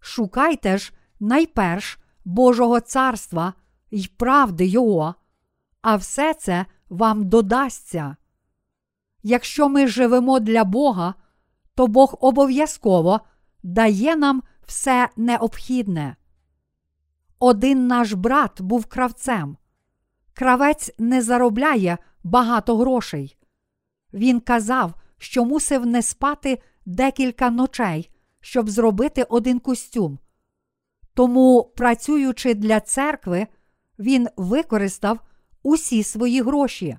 [0.00, 3.54] Шукайте ж найперш Божого царства
[3.90, 5.14] й правди Його,
[5.82, 8.16] а все це вам додасться.
[9.22, 11.14] Якщо ми живемо для Бога,
[11.74, 13.20] то Бог обов'язково
[13.62, 16.16] дає нам все необхідне.
[17.38, 19.56] Один наш брат був кравцем.
[20.34, 23.36] Кравець не заробляє багато грошей.
[24.12, 30.18] Він казав, що мусив не спати декілька ночей, щоб зробити один костюм.
[31.14, 33.46] Тому, працюючи для церкви,
[33.98, 35.18] він використав
[35.62, 36.98] усі свої гроші.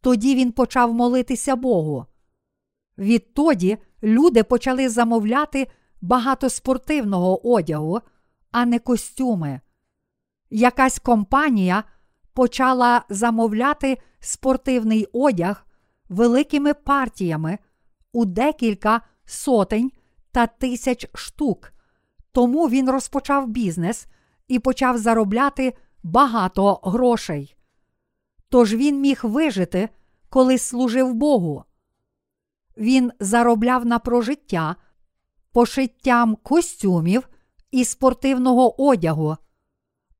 [0.00, 2.06] Тоді він почав молитися Богу.
[2.98, 5.66] Відтоді люди почали замовляти
[6.00, 8.00] багато спортивного одягу,
[8.50, 9.60] а не костюми.
[10.50, 11.84] Якась компанія
[12.34, 15.66] почала замовляти спортивний одяг
[16.08, 17.58] великими партіями
[18.12, 19.92] у декілька сотень
[20.32, 21.72] та тисяч штук.
[22.32, 24.06] Тому він розпочав бізнес
[24.48, 27.56] і почав заробляти багато грошей.
[28.48, 29.88] Тож він міг вижити,
[30.28, 31.64] коли служив Богу.
[32.76, 34.76] Він заробляв на прожиття
[35.52, 37.28] пошиттям костюмів
[37.70, 39.36] і спортивного одягу,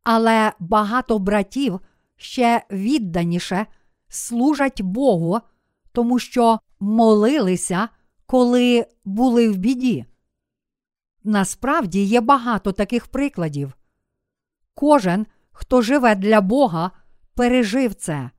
[0.04, 1.80] але багато братів
[2.16, 3.66] ще відданіше
[4.08, 5.40] служать Богу,
[5.92, 7.88] тому що молилися,
[8.26, 10.04] коли були в біді.
[11.24, 13.72] Насправді є багато таких прикладів.
[14.74, 16.90] Кожен, хто живе для Бога,
[17.34, 18.30] пережив це.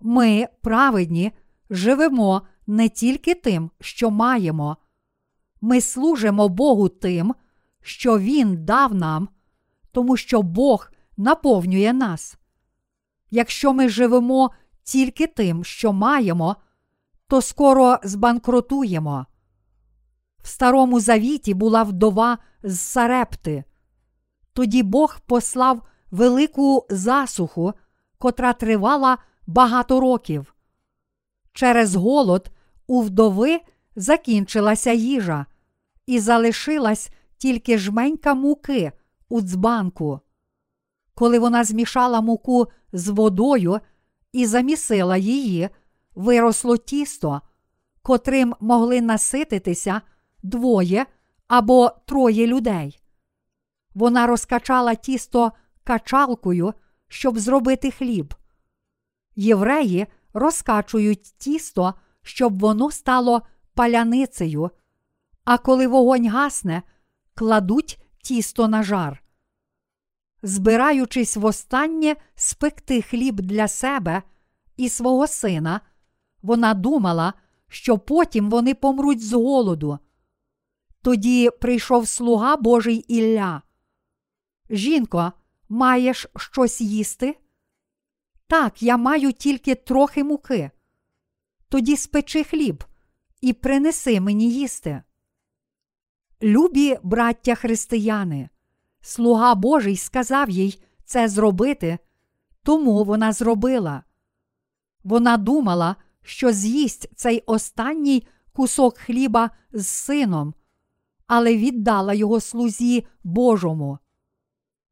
[0.00, 1.32] Ми, праведні,
[1.70, 4.76] живемо не тільки тим, що маємо,
[5.60, 7.34] ми служимо Богу тим,
[7.82, 9.28] що Він дав нам,
[9.92, 12.38] тому що Бог наповнює нас.
[13.36, 14.50] Якщо ми живемо
[14.82, 16.56] тільки тим, що маємо,
[17.28, 19.26] то скоро збанкрутуємо.
[20.42, 23.64] В Старому Завіті була вдова з Сарепти.
[24.52, 27.72] Тоді Бог послав велику засуху,
[28.18, 30.54] котра тривала багато років.
[31.52, 32.50] Через голод
[32.86, 33.60] у вдови
[33.96, 35.46] закінчилася їжа,
[36.06, 38.92] і залишилась тільки жменька муки
[39.28, 40.20] у дзбанку.
[41.14, 43.80] Коли вона змішала муку з водою
[44.32, 45.68] і замісила її,
[46.14, 47.40] виросло тісто,
[48.02, 50.00] котрим могли насититися
[50.42, 51.06] двоє
[51.48, 53.00] або троє людей.
[53.94, 55.52] Вона розкачала тісто
[55.84, 56.74] качалкою,
[57.08, 58.34] щоб зробити хліб.
[59.36, 63.42] Євреї розкачують тісто, щоб воно стало
[63.74, 64.70] паляницею,
[65.44, 66.82] а коли вогонь гасне,
[67.34, 69.25] кладуть тісто на жар.
[70.46, 74.22] Збираючись востаннє спекти хліб для себе
[74.76, 75.80] і свого сина,
[76.42, 77.34] вона думала,
[77.68, 79.98] що потім вони помруть з голоду.
[81.02, 83.62] Тоді прийшов слуга Божий Ілля.
[84.70, 85.32] Жінко,
[85.68, 87.38] маєш щось їсти?
[88.46, 90.70] Так, я маю тільки трохи муки.
[91.68, 92.84] Тоді спечи хліб
[93.40, 95.02] і принеси мені їсти.
[96.42, 98.48] Любі браття християни,
[99.06, 101.98] слуга Божий сказав їй це зробити,
[102.62, 104.02] тому вона зробила.
[105.04, 110.54] Вона думала, що з'їсть цей останній кусок хліба з сином,
[111.26, 113.98] але віддала його слузі Божому.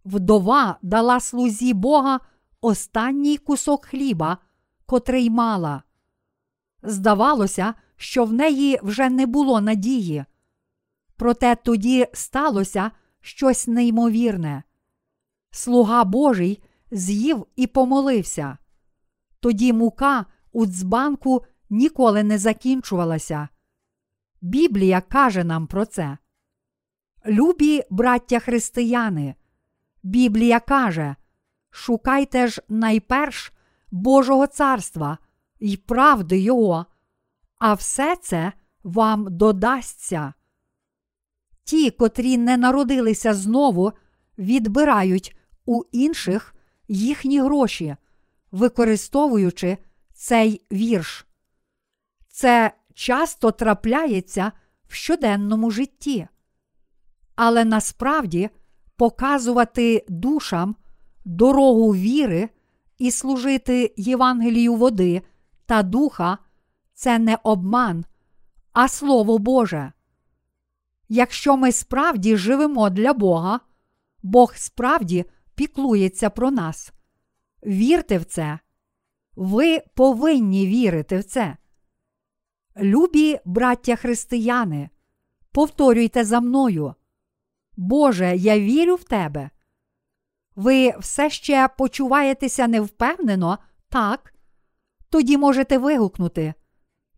[0.05, 2.21] Вдова дала слузі Бога
[2.61, 4.39] останній кусок хліба,
[4.87, 5.83] котрий мала.
[6.83, 10.25] Здавалося, що в неї вже не було надії.
[11.17, 12.91] Проте тоді сталося
[13.25, 14.63] щось неймовірне.
[15.51, 18.59] Слуга Божий з'їв і помолився.
[19.41, 23.49] Тоді мука у дзбанку ніколи не закінчувалася.
[24.41, 26.19] Біблія каже нам про це.
[27.27, 29.35] Любі браття християни,
[30.03, 31.17] Біблія каже:
[31.71, 33.53] Шукайте ж найперш
[33.91, 35.19] Божого царства
[35.59, 36.87] і правди Його,
[37.59, 40.35] а все це вам додасться.
[41.65, 43.93] Ті, котрі не народилися знову,
[44.39, 46.55] відбирають у інших
[46.89, 47.97] їхні гроші,
[48.53, 49.79] використовуючи
[50.13, 51.27] цей вірш.
[52.29, 54.53] Це часто трапляється
[54.89, 56.27] в щоденному житті.
[57.37, 58.51] Але насправді
[58.97, 60.77] показувати душам
[61.25, 62.49] дорогу віри
[62.99, 65.23] і служити Євангелію води
[65.67, 66.39] та духа
[66.95, 68.05] це не обман,
[68.73, 69.93] а Слово Боже.
[71.15, 73.61] Якщо ми справді живемо для Бога,
[74.23, 76.93] Бог справді піклується про нас.
[77.67, 78.59] Вірте в це.
[79.37, 81.57] Ви повинні вірити в це.
[82.77, 84.91] Любі браття християни,
[85.53, 86.95] повторюйте за мною.
[87.77, 89.51] Боже, я вірю в тебе.
[90.57, 93.59] Ви все ще почуваєтеся невпевнено,
[93.89, 94.35] так?
[95.11, 96.55] Тоді можете вигукнути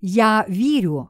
[0.00, 1.08] Я вірю.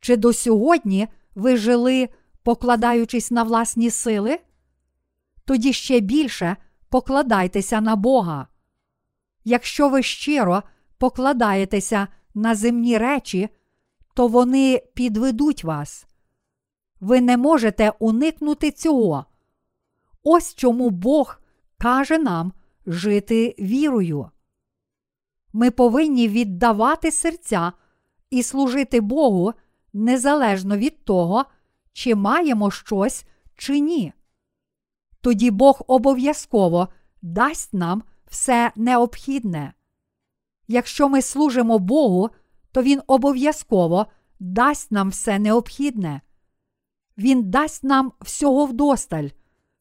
[0.00, 2.08] Чи до сьогодні ви жили,
[2.42, 4.38] покладаючись на власні сили?
[5.44, 6.56] Тоді ще більше
[6.88, 8.48] покладайтеся на Бога.
[9.44, 10.62] Якщо ви щиро
[10.98, 13.48] покладаєтеся на земні речі,
[14.14, 16.06] то вони підведуть вас.
[17.00, 19.26] Ви не можете уникнути цього,
[20.22, 21.40] Ось чому Бог
[21.78, 22.52] каже нам
[22.86, 24.30] жити вірою.
[25.52, 27.72] Ми повинні віддавати серця
[28.30, 29.52] і служити Богу
[29.96, 31.44] незалежно від того,
[31.92, 33.24] чи маємо щось
[33.56, 34.12] чи ні.
[35.20, 36.88] Тоді Бог обов'язково
[37.22, 39.72] дасть нам все необхідне.
[40.68, 42.30] Якщо ми служимо Богу,
[42.72, 44.06] то Він обов'язково
[44.40, 46.20] дасть нам все необхідне.
[47.18, 49.28] Він дасть нам всього вдосталь,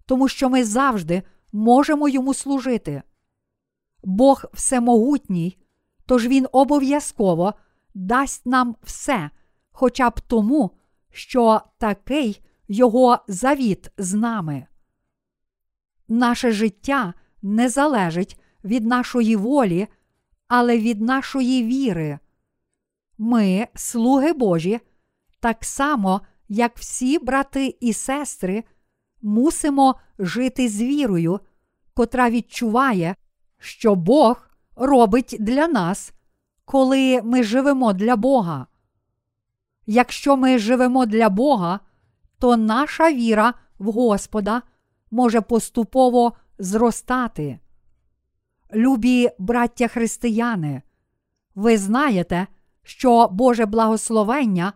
[0.05, 3.03] тому що ми завжди можемо йому служити.
[4.03, 5.57] Бог всемогутній,
[6.05, 7.53] тож Він обов'язково
[7.93, 9.29] дасть нам все,
[9.77, 10.71] хоча б тому,
[11.11, 14.67] що такий Його завіт з нами.
[16.07, 19.87] Наше життя не залежить від нашої волі,
[20.47, 22.19] але від нашої віри.
[23.17, 24.79] Ми, слуги Божі,
[25.39, 28.63] так само, як всі брати і сестри,
[29.21, 31.39] мусимо жити з вірою,
[31.93, 33.15] котра відчуває,
[33.59, 36.13] що Бог робить для нас,
[36.65, 38.67] коли ми живемо для Бога.
[39.85, 41.79] Якщо ми живемо для Бога,
[42.39, 44.61] то наша віра в Господа
[45.11, 47.59] може поступово зростати.
[48.73, 50.81] Любі браття християни,
[51.55, 52.47] ви знаєте,
[52.83, 54.73] що Боже благословення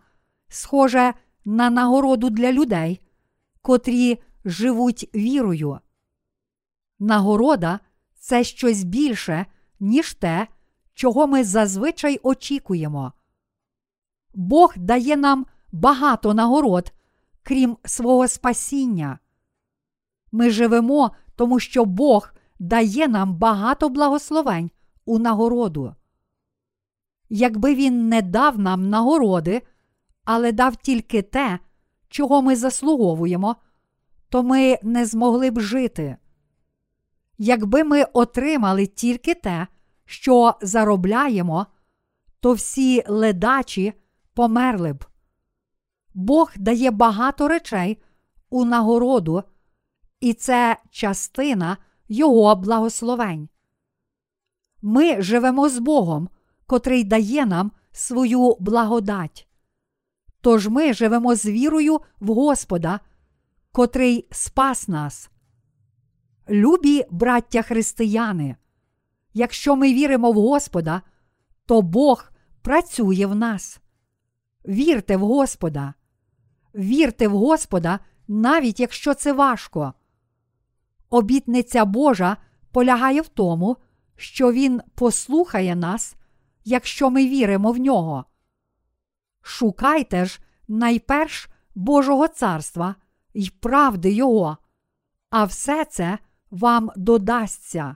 [0.47, 1.13] схоже
[1.45, 3.01] на нагороду для людей,
[3.61, 5.79] котрі живуть вірою.
[6.99, 7.79] Нагорода
[8.19, 9.45] це щось більше,
[9.79, 10.47] ніж те,
[10.93, 13.13] чого ми зазвичай очікуємо.
[14.33, 16.93] Бог дає нам багато нагород,
[17.43, 19.19] крім свого спасіння.
[20.31, 24.71] Ми живемо, тому що Бог дає нам багато благословень
[25.05, 25.95] у нагороду.
[27.29, 29.61] Якби Він не дав нам нагороди,
[30.23, 31.59] але дав тільки те,
[32.09, 33.55] чого ми заслуговуємо,
[34.29, 36.17] то ми не змогли б жити.
[37.37, 39.67] Якби ми отримали тільки те,
[40.05, 41.65] що заробляємо,
[42.39, 43.93] то всі ледачі
[44.33, 45.05] померли б.
[46.13, 48.01] Бог дає багато речей
[48.49, 49.43] у нагороду,
[50.19, 51.77] і це частина
[52.07, 53.49] Його благословень.
[54.81, 56.29] Ми живемо з Богом,
[56.65, 59.47] котрий дає нам свою благодать.
[60.41, 62.99] Тож ми живемо з вірою в Господа,
[63.71, 65.29] котрий спас нас.
[66.49, 68.55] Любі браття християни,
[69.33, 71.01] якщо ми віримо в Господа,
[71.65, 73.79] то Бог працює в нас.
[74.67, 75.93] Вірте в Господа,
[76.75, 79.93] вірте в Господа, навіть якщо це важко.
[81.09, 82.37] Обітниця Божа
[82.71, 83.77] полягає в тому,
[84.15, 86.15] що Він послухає нас,
[86.65, 88.25] якщо ми віримо в нього.
[89.41, 92.95] Шукайте ж найперш Божого царства
[93.33, 94.57] й правди Його,
[95.29, 96.17] а все це
[96.51, 97.95] вам додасться.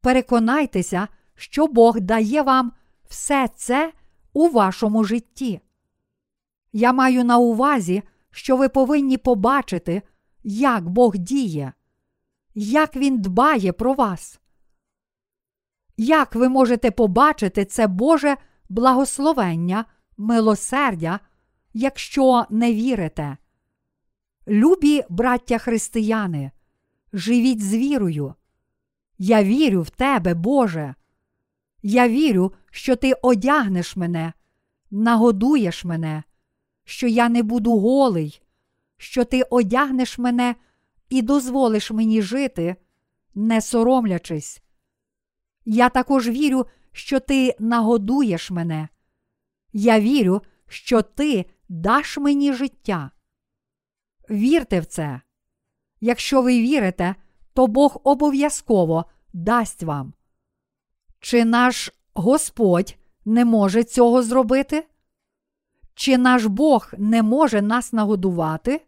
[0.00, 2.72] Переконайтеся, що Бог дає вам
[3.08, 3.92] все це
[4.36, 5.60] у вашому житті.
[6.72, 10.02] Я маю на увазі, що ви повинні побачити,
[10.44, 11.72] як Бог діє,
[12.54, 14.40] як Він дбає про вас.
[15.96, 18.36] Як ви можете побачити це Боже
[18.68, 19.84] благословення,
[20.16, 21.20] милосердя,
[21.72, 23.36] якщо не вірите?
[24.48, 26.50] Любі браття християни,
[27.12, 28.34] живіть з вірою.
[29.18, 30.94] Я вірю в тебе, Боже.
[31.82, 34.32] Я вірю, що Ти одягнеш мене,
[34.90, 36.22] нагодуєш мене,
[36.84, 38.42] що я не буду голий,
[38.96, 40.54] що Ти одягнеш мене
[41.08, 42.76] і дозволиш мені жити,
[43.34, 44.62] не соромлячись.
[45.64, 48.88] Я також вірю, що ти нагодуєш мене.
[49.72, 53.10] Я вірю, що ти даш мені життя.
[54.30, 55.20] Вірте в це.
[56.00, 57.14] Якщо ви вірите,
[57.54, 60.12] то Бог обов'язково дасть вам.
[61.20, 64.86] Чи наш Господь не може цього зробити?
[65.94, 68.80] Чи наш Бог не може нас нагодувати?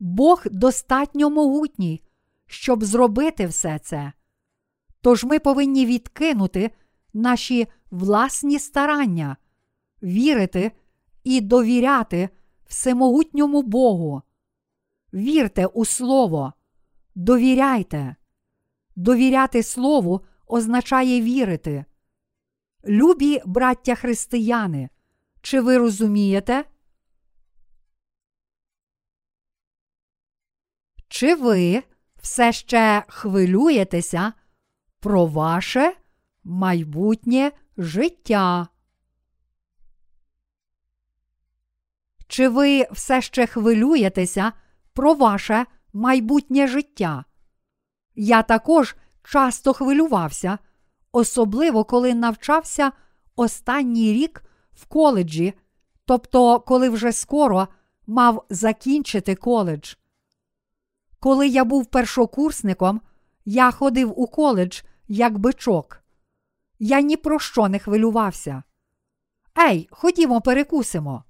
[0.00, 2.02] Бог достатньо могутній,
[2.46, 4.12] щоб зробити все це.
[5.00, 6.70] Тож ми повинні відкинути
[7.14, 9.36] наші власні старання,
[10.02, 10.72] вірити
[11.24, 12.28] і довіряти
[12.66, 14.22] всемогутньому Богу.
[15.14, 16.52] Вірте у Слово,
[17.14, 18.16] довіряйте.
[18.96, 21.84] Довіряти Слову означає вірити.
[22.84, 24.88] Любі браття християни,
[25.42, 26.64] чи ви розумієте?
[31.08, 31.82] Чи ви
[32.22, 34.32] все ще хвилюєтеся
[35.00, 35.96] про ваше
[36.44, 38.68] майбутнє життя?
[42.26, 44.52] Чи ви все ще хвилюєтеся
[44.92, 47.24] про ваше майбутнє життя.
[48.14, 50.58] Я також часто хвилювався,
[51.12, 52.92] особливо коли навчався
[53.36, 55.54] останній рік в коледжі,
[56.04, 57.68] тобто коли вже скоро
[58.06, 59.94] мав закінчити коледж.
[61.20, 63.00] Коли я був першокурсником,
[63.44, 66.02] я ходив у коледж як бичок.
[66.78, 68.62] Я ні про що не хвилювався.
[69.58, 71.24] Ей, ходімо, перекусимо.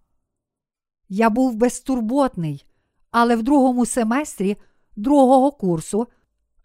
[1.08, 2.66] Я був безтурботний,
[3.10, 4.56] але в другому семестрі
[4.96, 6.08] другого курсу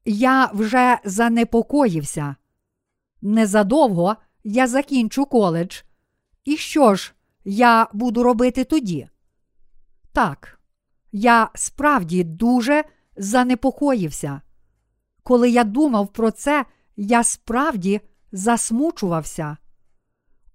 [0.06, 2.36] я вже занепокоївся.
[3.28, 5.82] Незадовго я закінчу коледж.
[6.44, 7.14] І що ж
[7.46, 9.10] я буду робити тоді?
[10.14, 10.60] Так,
[11.12, 12.84] я справді дуже
[13.18, 14.42] занепокоївся.
[15.24, 16.66] Коли я думав про це,
[16.96, 18.02] я справді
[18.32, 19.58] засмучувався.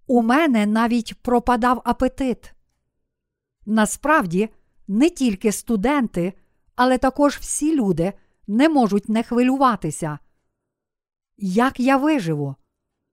[0.06, 2.54] У мене навіть пропадав апетит.
[3.66, 4.48] Насправді,
[4.88, 6.32] не тільки студенти,
[6.74, 8.12] але також всі люди
[8.46, 10.18] не можуть не хвилюватися.
[11.36, 12.56] Як я виживу?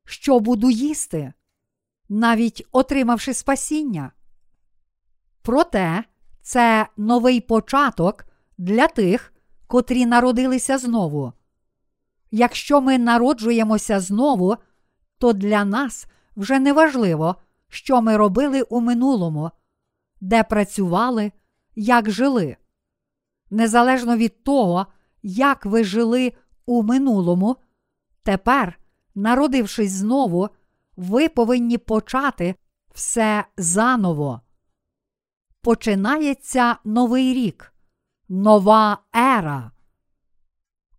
[0.10, 1.34] Що буду їсти?
[2.10, 4.12] Навіть отримавши спасіння.
[5.42, 6.04] Проте
[6.42, 8.26] це новий початок
[8.58, 9.34] для тих,
[9.68, 11.34] котрі народилися знову.
[12.32, 14.58] Якщо ми народжуємося знову,
[15.18, 17.36] то для нас вже не важливо,
[17.70, 19.52] що ми робили у минулому,
[20.22, 21.32] де працювали,
[21.76, 22.58] як жили.
[23.50, 24.88] Незалежно від того,
[25.24, 26.34] як ви жили
[26.66, 27.56] у минулому,
[28.24, 28.80] тепер,
[29.18, 30.50] народившись знову,
[30.98, 32.56] ви повинні почати
[32.94, 34.42] все заново.
[35.62, 37.74] Починається новий рік,
[38.30, 39.72] нова ера.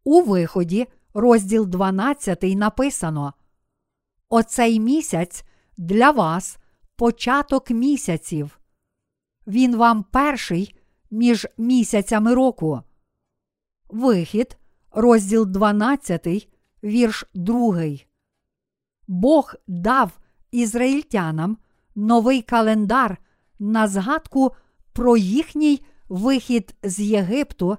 [0.04, 3.34] У виході, розділ 12 написано:
[4.28, 5.44] Оцей місяць
[5.76, 6.58] для вас
[6.96, 8.60] початок місяців.
[9.46, 10.76] Він вам перший
[11.10, 12.82] між місяцями року.
[13.88, 14.58] Вихід,
[14.90, 16.48] розділ 12,
[16.82, 18.07] вірш 2.
[19.09, 20.18] Бог дав
[20.50, 21.59] ізраїльтянам
[21.94, 23.18] новий календар
[23.59, 24.50] на згадку
[24.92, 27.76] про їхній вихід з Єгипту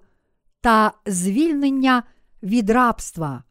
[0.61, 2.03] та звільнення
[2.43, 3.43] від рабства.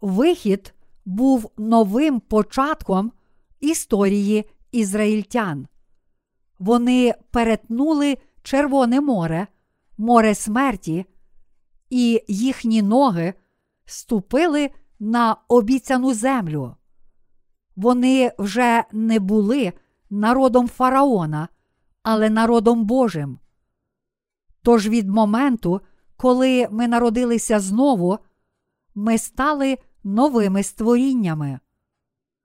[0.00, 0.74] Вихід
[1.04, 3.12] був новим початком
[3.60, 5.66] історії ізраїльтян.
[6.58, 9.46] Вони перетнули Червоне море,
[9.98, 11.04] море смерті,
[11.90, 13.34] і їхні ноги
[13.84, 14.70] ступили
[15.00, 16.76] на обіцяну землю.
[17.76, 19.72] Вони вже не були
[20.10, 21.48] народом фараона,
[22.02, 23.38] але народом Божим.
[24.62, 25.80] Тож від моменту,
[26.16, 28.18] коли ми народилися знову,
[28.94, 31.60] ми стали новими створіннями.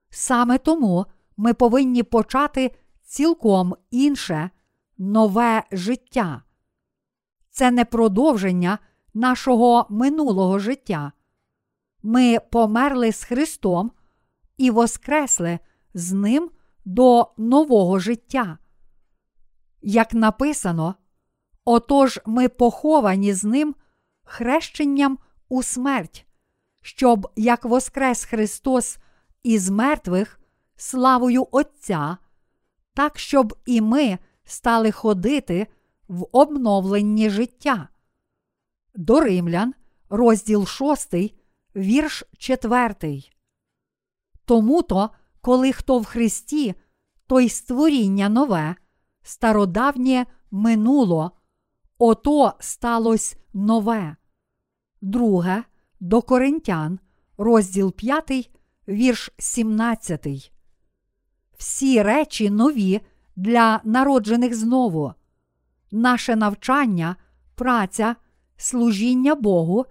[0.10, 1.06] Саме тому
[1.38, 4.50] ми повинні почати цілком інше,
[4.98, 6.44] нове життя.
[7.50, 8.80] Це не продовження
[9.14, 11.12] нашого минулого життя.
[12.04, 13.92] Ми померли з Христом
[14.58, 15.60] і воскресли
[15.94, 16.52] з Ним
[16.86, 18.58] до нового життя.
[19.82, 20.96] Як написано,
[21.66, 23.76] отож ми поховані з Ним
[24.24, 25.18] хрещенням
[25.50, 26.26] у смерть,
[26.82, 28.98] щоб як воскрес Христос
[29.44, 30.40] із мертвих
[30.76, 32.18] славою Отця,
[32.94, 35.68] так щоб і ми стали ходити
[36.08, 37.88] в обновленні життя.
[38.96, 39.74] До Римлян,
[40.10, 41.14] розділ 6,
[41.76, 43.24] вірш 4.
[44.46, 45.10] Тому то,
[45.42, 46.76] коли хто в Христі,
[47.28, 48.76] то й створіння нове,
[49.24, 51.32] стародавнє минуло,
[51.98, 54.16] ото сталось нове.
[55.02, 55.64] Друге
[56.00, 57.00] до Коринтян,
[57.38, 58.52] розділ 5,
[58.88, 60.52] вірш 17.
[61.58, 63.02] Всі речі нові
[63.36, 65.14] для народжених знову.
[65.92, 67.16] Наше навчання,
[67.56, 68.16] праця,
[68.58, 69.86] служіння Богу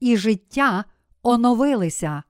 [0.00, 0.84] і життя
[1.22, 2.22] оновилися.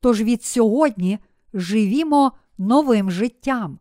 [0.00, 1.18] Тож від сьогодні
[1.54, 3.78] живімо новим життям.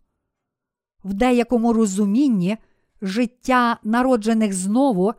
[1.04, 2.58] В деякому розумінні
[3.02, 5.14] життя народжених знову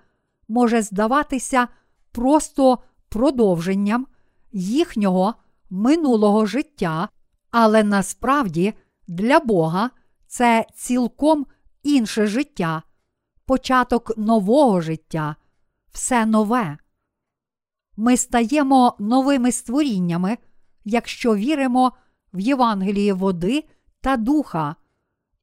[0.48, 1.68] може здаватися
[2.12, 4.06] просто продовженням
[4.52, 5.34] їхнього
[5.70, 7.08] минулого життя,
[7.50, 8.74] але насправді
[9.08, 9.90] для Бога
[10.26, 11.46] це цілком
[11.82, 12.82] інше життя,
[13.46, 15.36] початок нового життя,
[15.92, 16.78] все нове.
[17.96, 20.38] Ми стаємо новими створіннями,
[20.84, 21.92] якщо віримо
[22.34, 23.64] в Євангеліє води
[24.00, 24.76] та духа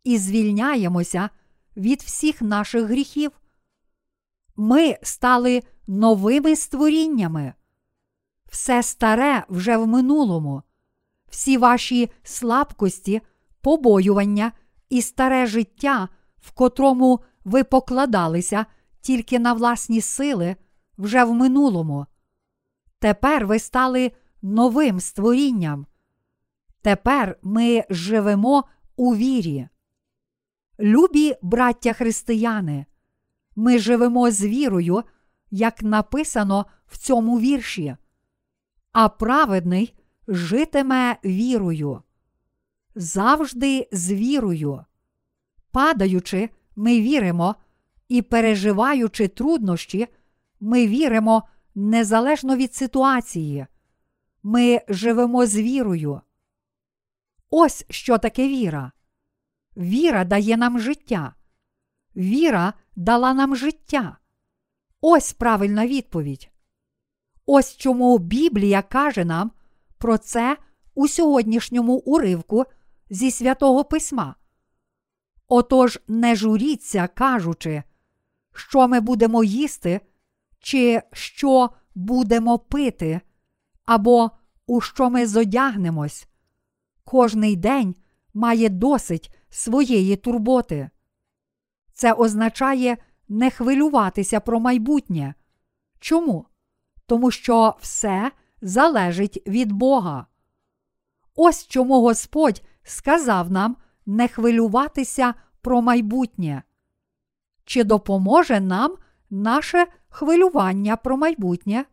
[0.04, 1.30] і звільняємося
[1.78, 3.32] від всіх наших гріхів.
[4.56, 7.54] Ми стали новими створіннями.
[8.52, 10.64] Все старе вже в минулому,
[11.30, 13.22] всі ваші слабкості,
[13.62, 14.52] побоювання
[14.90, 18.66] і старе життя, в котрому ви покладалися
[19.02, 20.56] тільки на власні сили
[20.98, 22.06] вже в минулому.
[23.00, 25.86] Тепер ви стали новим створінням.
[26.82, 28.64] Тепер ми живемо
[28.96, 29.68] у вірі.
[30.80, 32.86] Любі браття християни,
[33.56, 35.04] ми живемо з вірою,
[35.52, 37.96] як написано в цьому вірші,
[38.92, 39.94] а праведний
[40.28, 42.02] житиме вірою.
[42.96, 44.86] Завжди з вірою.
[45.72, 47.56] Падаючи, ми віримо
[48.08, 50.08] і переживаючи труднощі,
[50.60, 51.44] ми віримо
[51.76, 53.66] незалежно від ситуації.
[54.44, 56.22] Ми живемо з вірою.
[57.50, 58.92] Ось що таке віра.
[59.78, 61.36] Віра дає нам життя.
[62.16, 64.18] Віра дала нам життя.
[65.02, 66.50] Ось правильна відповідь.
[67.46, 69.52] Ось чому Біблія каже нам
[69.98, 70.58] про це
[70.96, 72.66] у сьогоднішньому уривку
[73.10, 74.36] зі святого письма.
[75.48, 77.84] Отож, не журіться, кажучи,
[78.54, 80.02] що ми будемо їсти,
[80.60, 83.22] чи що будемо пити,
[83.86, 84.32] або
[84.68, 86.28] у що ми зодягнемось.
[87.04, 87.96] Кожний день
[88.34, 90.90] має досить своєї турботи.
[91.94, 92.98] Це означає
[93.30, 95.34] не хвилюватися про майбутнє.
[96.00, 96.46] Чому?
[97.06, 98.32] Тому що все
[98.62, 100.26] залежить від Бога.
[101.36, 106.64] Ось чому Господь сказав нам не хвилюватися про майбутнє.
[107.66, 108.96] Чи допоможе нам
[109.30, 111.86] наше хвилювання про майбутнє?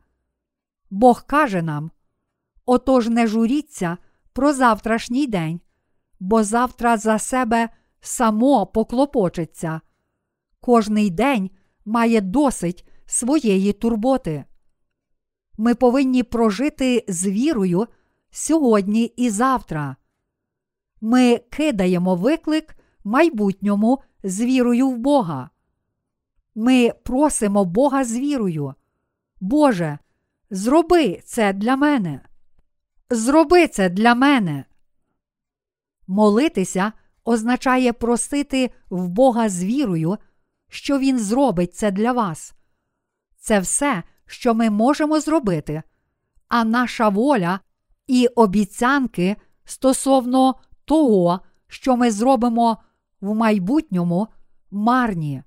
[0.90, 1.90] Бог каже нам:
[2.66, 3.96] отож не журіться
[4.32, 5.60] про завтрашній день,
[6.20, 7.68] бо завтра за себе
[8.00, 9.80] само поклопочеться.
[10.60, 11.50] Кожний день
[11.84, 14.44] має досить своєї турботи.
[15.58, 17.86] Ми повинні прожити з вірою
[18.30, 19.96] сьогодні і завтра.
[21.00, 25.50] Ми кидаємо виклик майбутньому з вірою в Бога.
[26.58, 28.74] Ми просимо Бога з вірою.
[29.40, 29.98] Боже,
[30.50, 32.20] зроби це для мене.
[33.10, 34.64] Зроби це для мене.
[36.06, 36.92] Молитися
[37.24, 40.16] означає просити в Бога з вірою,
[40.68, 42.54] що Він зробить це для вас.
[43.38, 45.82] Це все, що ми можемо зробити,
[46.48, 47.60] а наша воля
[48.06, 50.54] і обіцянки стосовно
[50.84, 52.78] того, що ми зробимо
[53.20, 54.28] в майбутньому,
[54.70, 55.42] марні.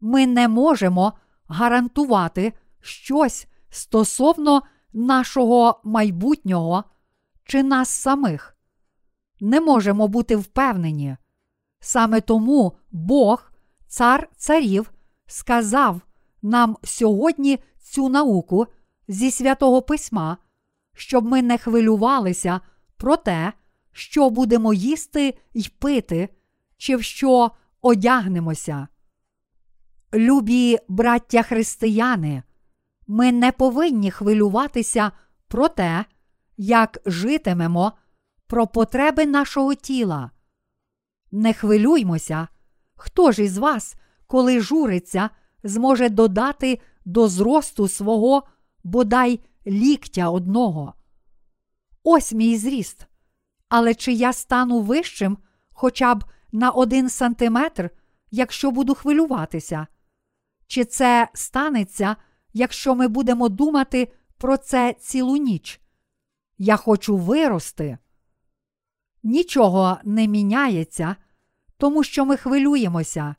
[0.00, 1.12] Ми не можемо
[1.48, 6.84] гарантувати щось стосовно нашого майбутнього
[7.44, 8.56] чи нас самих.
[9.40, 11.16] Не можемо бути впевнені.
[11.80, 13.52] Саме тому Бог,
[13.86, 14.92] цар царів,
[15.26, 16.00] сказав
[16.42, 18.66] нам сьогодні цю науку
[19.08, 20.36] зі святого письма,
[20.94, 22.60] щоб ми не хвилювалися
[22.96, 23.52] про те,
[23.92, 26.28] що будемо їсти й пити,
[26.76, 27.50] чи в що
[27.82, 28.88] одягнемося.
[30.16, 32.42] Любі браття християни,
[33.06, 35.12] ми не повинні хвилюватися
[35.48, 36.04] про те,
[36.56, 37.92] як житимемо,
[38.46, 40.30] про потреби нашого тіла.
[41.32, 42.48] Не хвилюймося,
[42.94, 43.96] хто ж із вас,
[44.26, 45.30] коли журиться,
[45.62, 48.42] зможе додати до зросту свого
[48.84, 50.94] бодай ліктя одного.
[52.02, 53.06] Ось мій зріст.
[53.68, 55.38] Але чи я стану вищим
[55.70, 57.90] хоча б на один сантиметр,
[58.30, 59.86] якщо буду хвилюватися?
[60.66, 62.16] Чи це станеться,
[62.52, 65.80] якщо ми будемо думати про це цілу ніч?
[66.58, 67.98] Я хочу вирости.
[69.22, 71.16] Нічого не міняється,
[71.76, 73.34] тому що ми хвилюємося.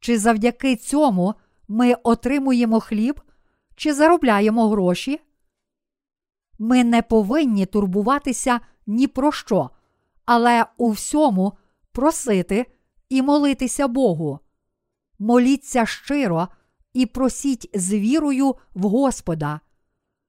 [0.00, 1.34] Чи завдяки цьому
[1.68, 3.20] ми отримуємо хліб,
[3.76, 5.20] чи заробляємо гроші?
[6.58, 9.70] Ми не повинні турбуватися ні про що,
[10.24, 11.52] але у всьому
[11.92, 12.66] просити
[13.08, 14.38] і молитися Богу.
[15.18, 16.48] Моліться щиро
[16.92, 19.60] і просіть з вірою в Господа.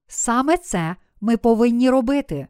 [0.08, 2.48] Саме це ми повинні робити.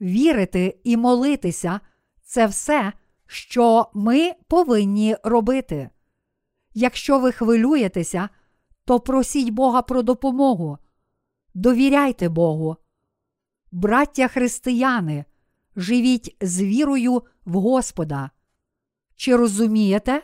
[0.00, 1.80] Вірити і молитися
[2.22, 2.92] це все,
[3.26, 5.90] що ми повинні робити.
[6.74, 8.28] Якщо ви хвилюєтеся,
[8.84, 10.78] то просіть Бога про допомогу.
[11.54, 12.76] Довіряйте Богу.
[13.72, 15.24] Браття християни,
[15.76, 18.30] живіть з вірою в Господа.
[19.16, 20.22] Чи розумієте?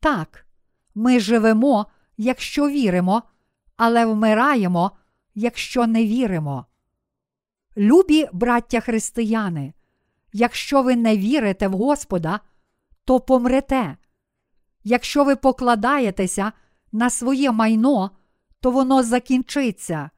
[0.00, 0.46] Так,
[0.94, 1.86] ми живемо,
[2.16, 3.22] якщо віримо,
[3.76, 4.90] але вмираємо,
[5.34, 6.66] якщо не віримо.
[7.76, 9.72] Любі браття християни,
[10.32, 12.40] якщо ви не вірите в Господа,
[13.04, 13.96] то помрете.
[14.84, 16.52] Якщо ви покладаєтеся
[16.92, 18.10] на своє майно,
[18.60, 20.10] то воно закінчиться.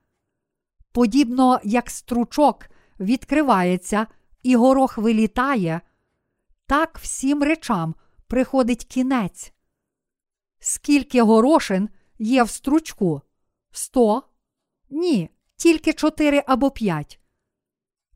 [0.92, 2.66] Подібно як стручок
[3.00, 4.06] відкривається
[4.42, 5.80] і горох вилітає,
[6.66, 7.94] так всім речам
[8.26, 9.52] приходить кінець.
[10.61, 11.88] Скільки горошин
[12.18, 13.22] є в стручку?
[13.70, 14.22] Сто?
[14.90, 17.20] Ні, тільки чотири або п'ять.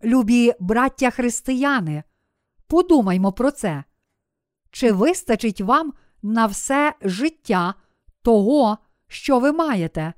[0.05, 2.03] Любі браття християни,
[2.66, 3.84] подумаймо про це.
[4.70, 5.92] Чи вистачить вам
[6.22, 7.74] на все життя
[8.22, 8.78] того,
[9.09, 10.12] що ви маєте,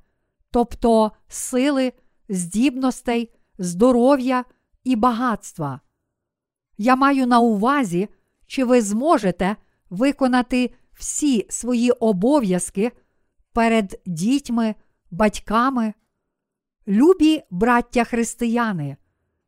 [0.51, 1.93] тобто сили,
[2.29, 4.45] здібностей, здоров'я
[4.83, 5.81] і багатства?
[6.77, 8.09] Я маю на увазі,
[8.47, 9.55] чи ви зможете
[9.89, 12.91] виконати всі свої обов'язки
[13.53, 14.75] перед дітьми,
[15.11, 15.93] батьками.
[16.87, 18.97] Любі браття християни,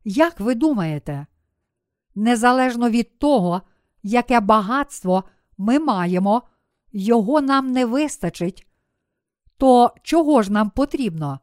[0.04, 1.26] як ви думаєте?
[2.16, 3.62] Незалежно від того,
[4.04, 5.24] яке багатство
[5.58, 6.44] ми маємо,
[6.92, 8.68] його нам не вистачить,
[9.58, 11.40] то чого ж нам потрібно?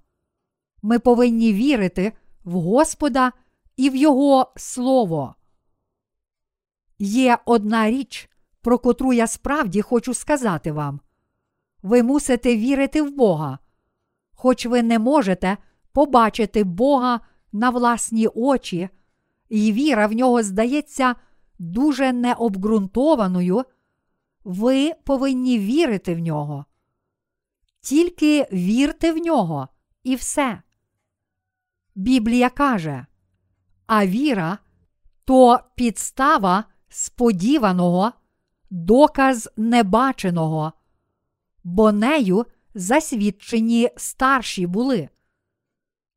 [0.82, 2.12] Ми повинні вірити
[2.44, 3.32] в Господа
[3.76, 5.34] і в Його Слово.
[6.98, 8.30] Є одна річ,
[8.66, 11.00] про котру я справді хочу сказати вам.
[11.82, 13.58] Ви мусите вірити в Бога,
[14.34, 15.56] хоч ви не можете
[15.92, 17.20] побачити Бога
[17.52, 18.88] на власні очі,
[19.48, 21.14] і віра в нього здається
[21.58, 23.64] дуже необґрунтованою,
[24.44, 26.64] ви повинні вірити в нього.
[27.80, 29.68] Тільки вірте в нього
[30.02, 30.62] і все.
[31.94, 33.06] Біблія каже,
[33.86, 34.58] а віра
[35.24, 38.12] то підстава сподіваного,
[38.70, 40.72] доказ небаченого,
[41.64, 45.08] бо нею засвідчені старші були.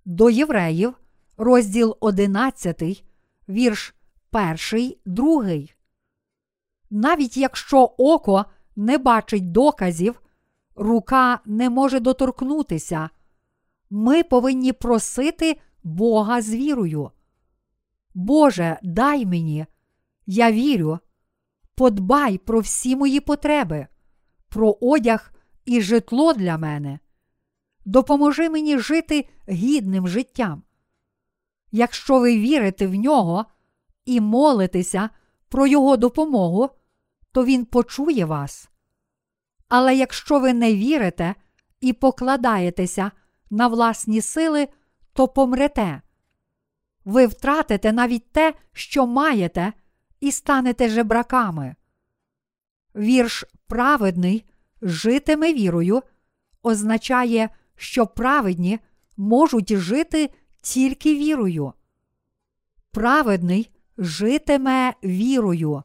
[0.06, 0.94] До євреїв,
[1.38, 3.04] розділ 11,
[3.50, 3.96] вірш
[4.32, 5.44] 1, 2.
[6.90, 8.46] Навіть якщо око
[8.76, 10.22] не бачить доказів,
[10.76, 13.10] рука не може доторкнутися,
[13.90, 17.12] ми повинні просити Бога з вірою.
[18.14, 19.66] Боже, дай мені,
[20.26, 21.00] я вірю,
[21.80, 23.88] подбай про всі мої потреби,
[24.50, 25.32] про одяг
[25.66, 27.00] і житло для мене.
[27.86, 30.64] Допоможи мені жити гідним життям.
[31.72, 33.46] Якщо ви вірите в нього
[34.06, 35.10] і молитеся
[35.50, 36.70] про Його допомогу,
[37.32, 38.70] то Він почує вас.
[39.68, 41.36] Але якщо ви не вірите
[41.82, 43.12] і покладаєтеся
[43.50, 44.68] на власні сили,
[45.14, 46.02] то помрете.
[47.06, 49.74] Ви втратите навіть те, що маєте,
[50.20, 51.76] і станете жебраками.
[52.96, 54.46] Вірш праведний
[54.82, 56.02] житиме вірою
[56.64, 58.80] означає, що праведні
[59.18, 60.30] можуть жити
[60.62, 61.74] тільки вірою.
[62.92, 65.84] Праведний житиме вірою.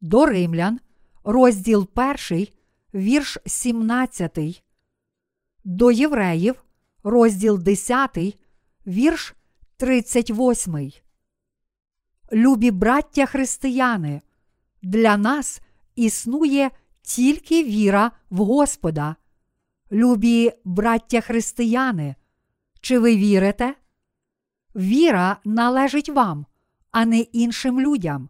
[0.00, 0.80] До римлян,
[1.24, 1.88] розділ
[2.30, 2.46] 1,
[2.94, 4.62] вірш 17.
[5.64, 6.64] До євреїв,
[7.02, 8.38] розділ 10,
[8.86, 9.34] вірш
[9.76, 10.92] 38.
[12.32, 14.20] Любі браття християни,
[14.82, 15.60] для нас
[15.96, 16.70] існує
[17.02, 19.16] тільки віра в Господа.
[19.92, 22.14] Любі браття християни,
[22.80, 23.74] чи ви вірите?
[24.76, 26.46] Віра належить вам,
[26.90, 28.28] а не іншим людям.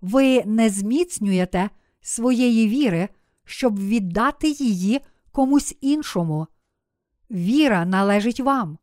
[0.00, 3.08] Ви не зміцнюєте своєї віри,
[3.44, 5.00] щоб віддати її
[5.32, 6.46] комусь іншому.
[7.30, 8.78] Віра належить вам.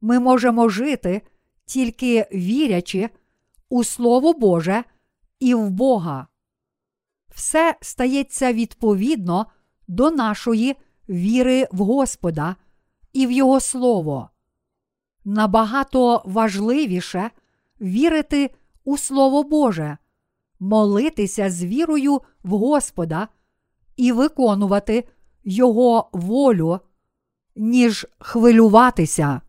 [0.00, 1.22] Ми можемо жити,
[1.64, 3.10] тільки вірячи
[3.72, 4.84] у Слово Боже
[5.40, 6.26] і в Бога.
[7.34, 9.46] Все стається відповідно
[9.88, 10.76] до нашої
[11.08, 12.56] віри в Господа
[13.12, 14.30] і в Його Слово.
[15.24, 17.30] Набагато важливіше
[17.80, 18.50] вірити
[18.84, 19.98] у Слово Боже,
[20.60, 23.28] молитися з вірою в Господа
[23.96, 25.08] і виконувати
[25.44, 26.80] Його волю,
[27.56, 29.40] ніж хвилюватися.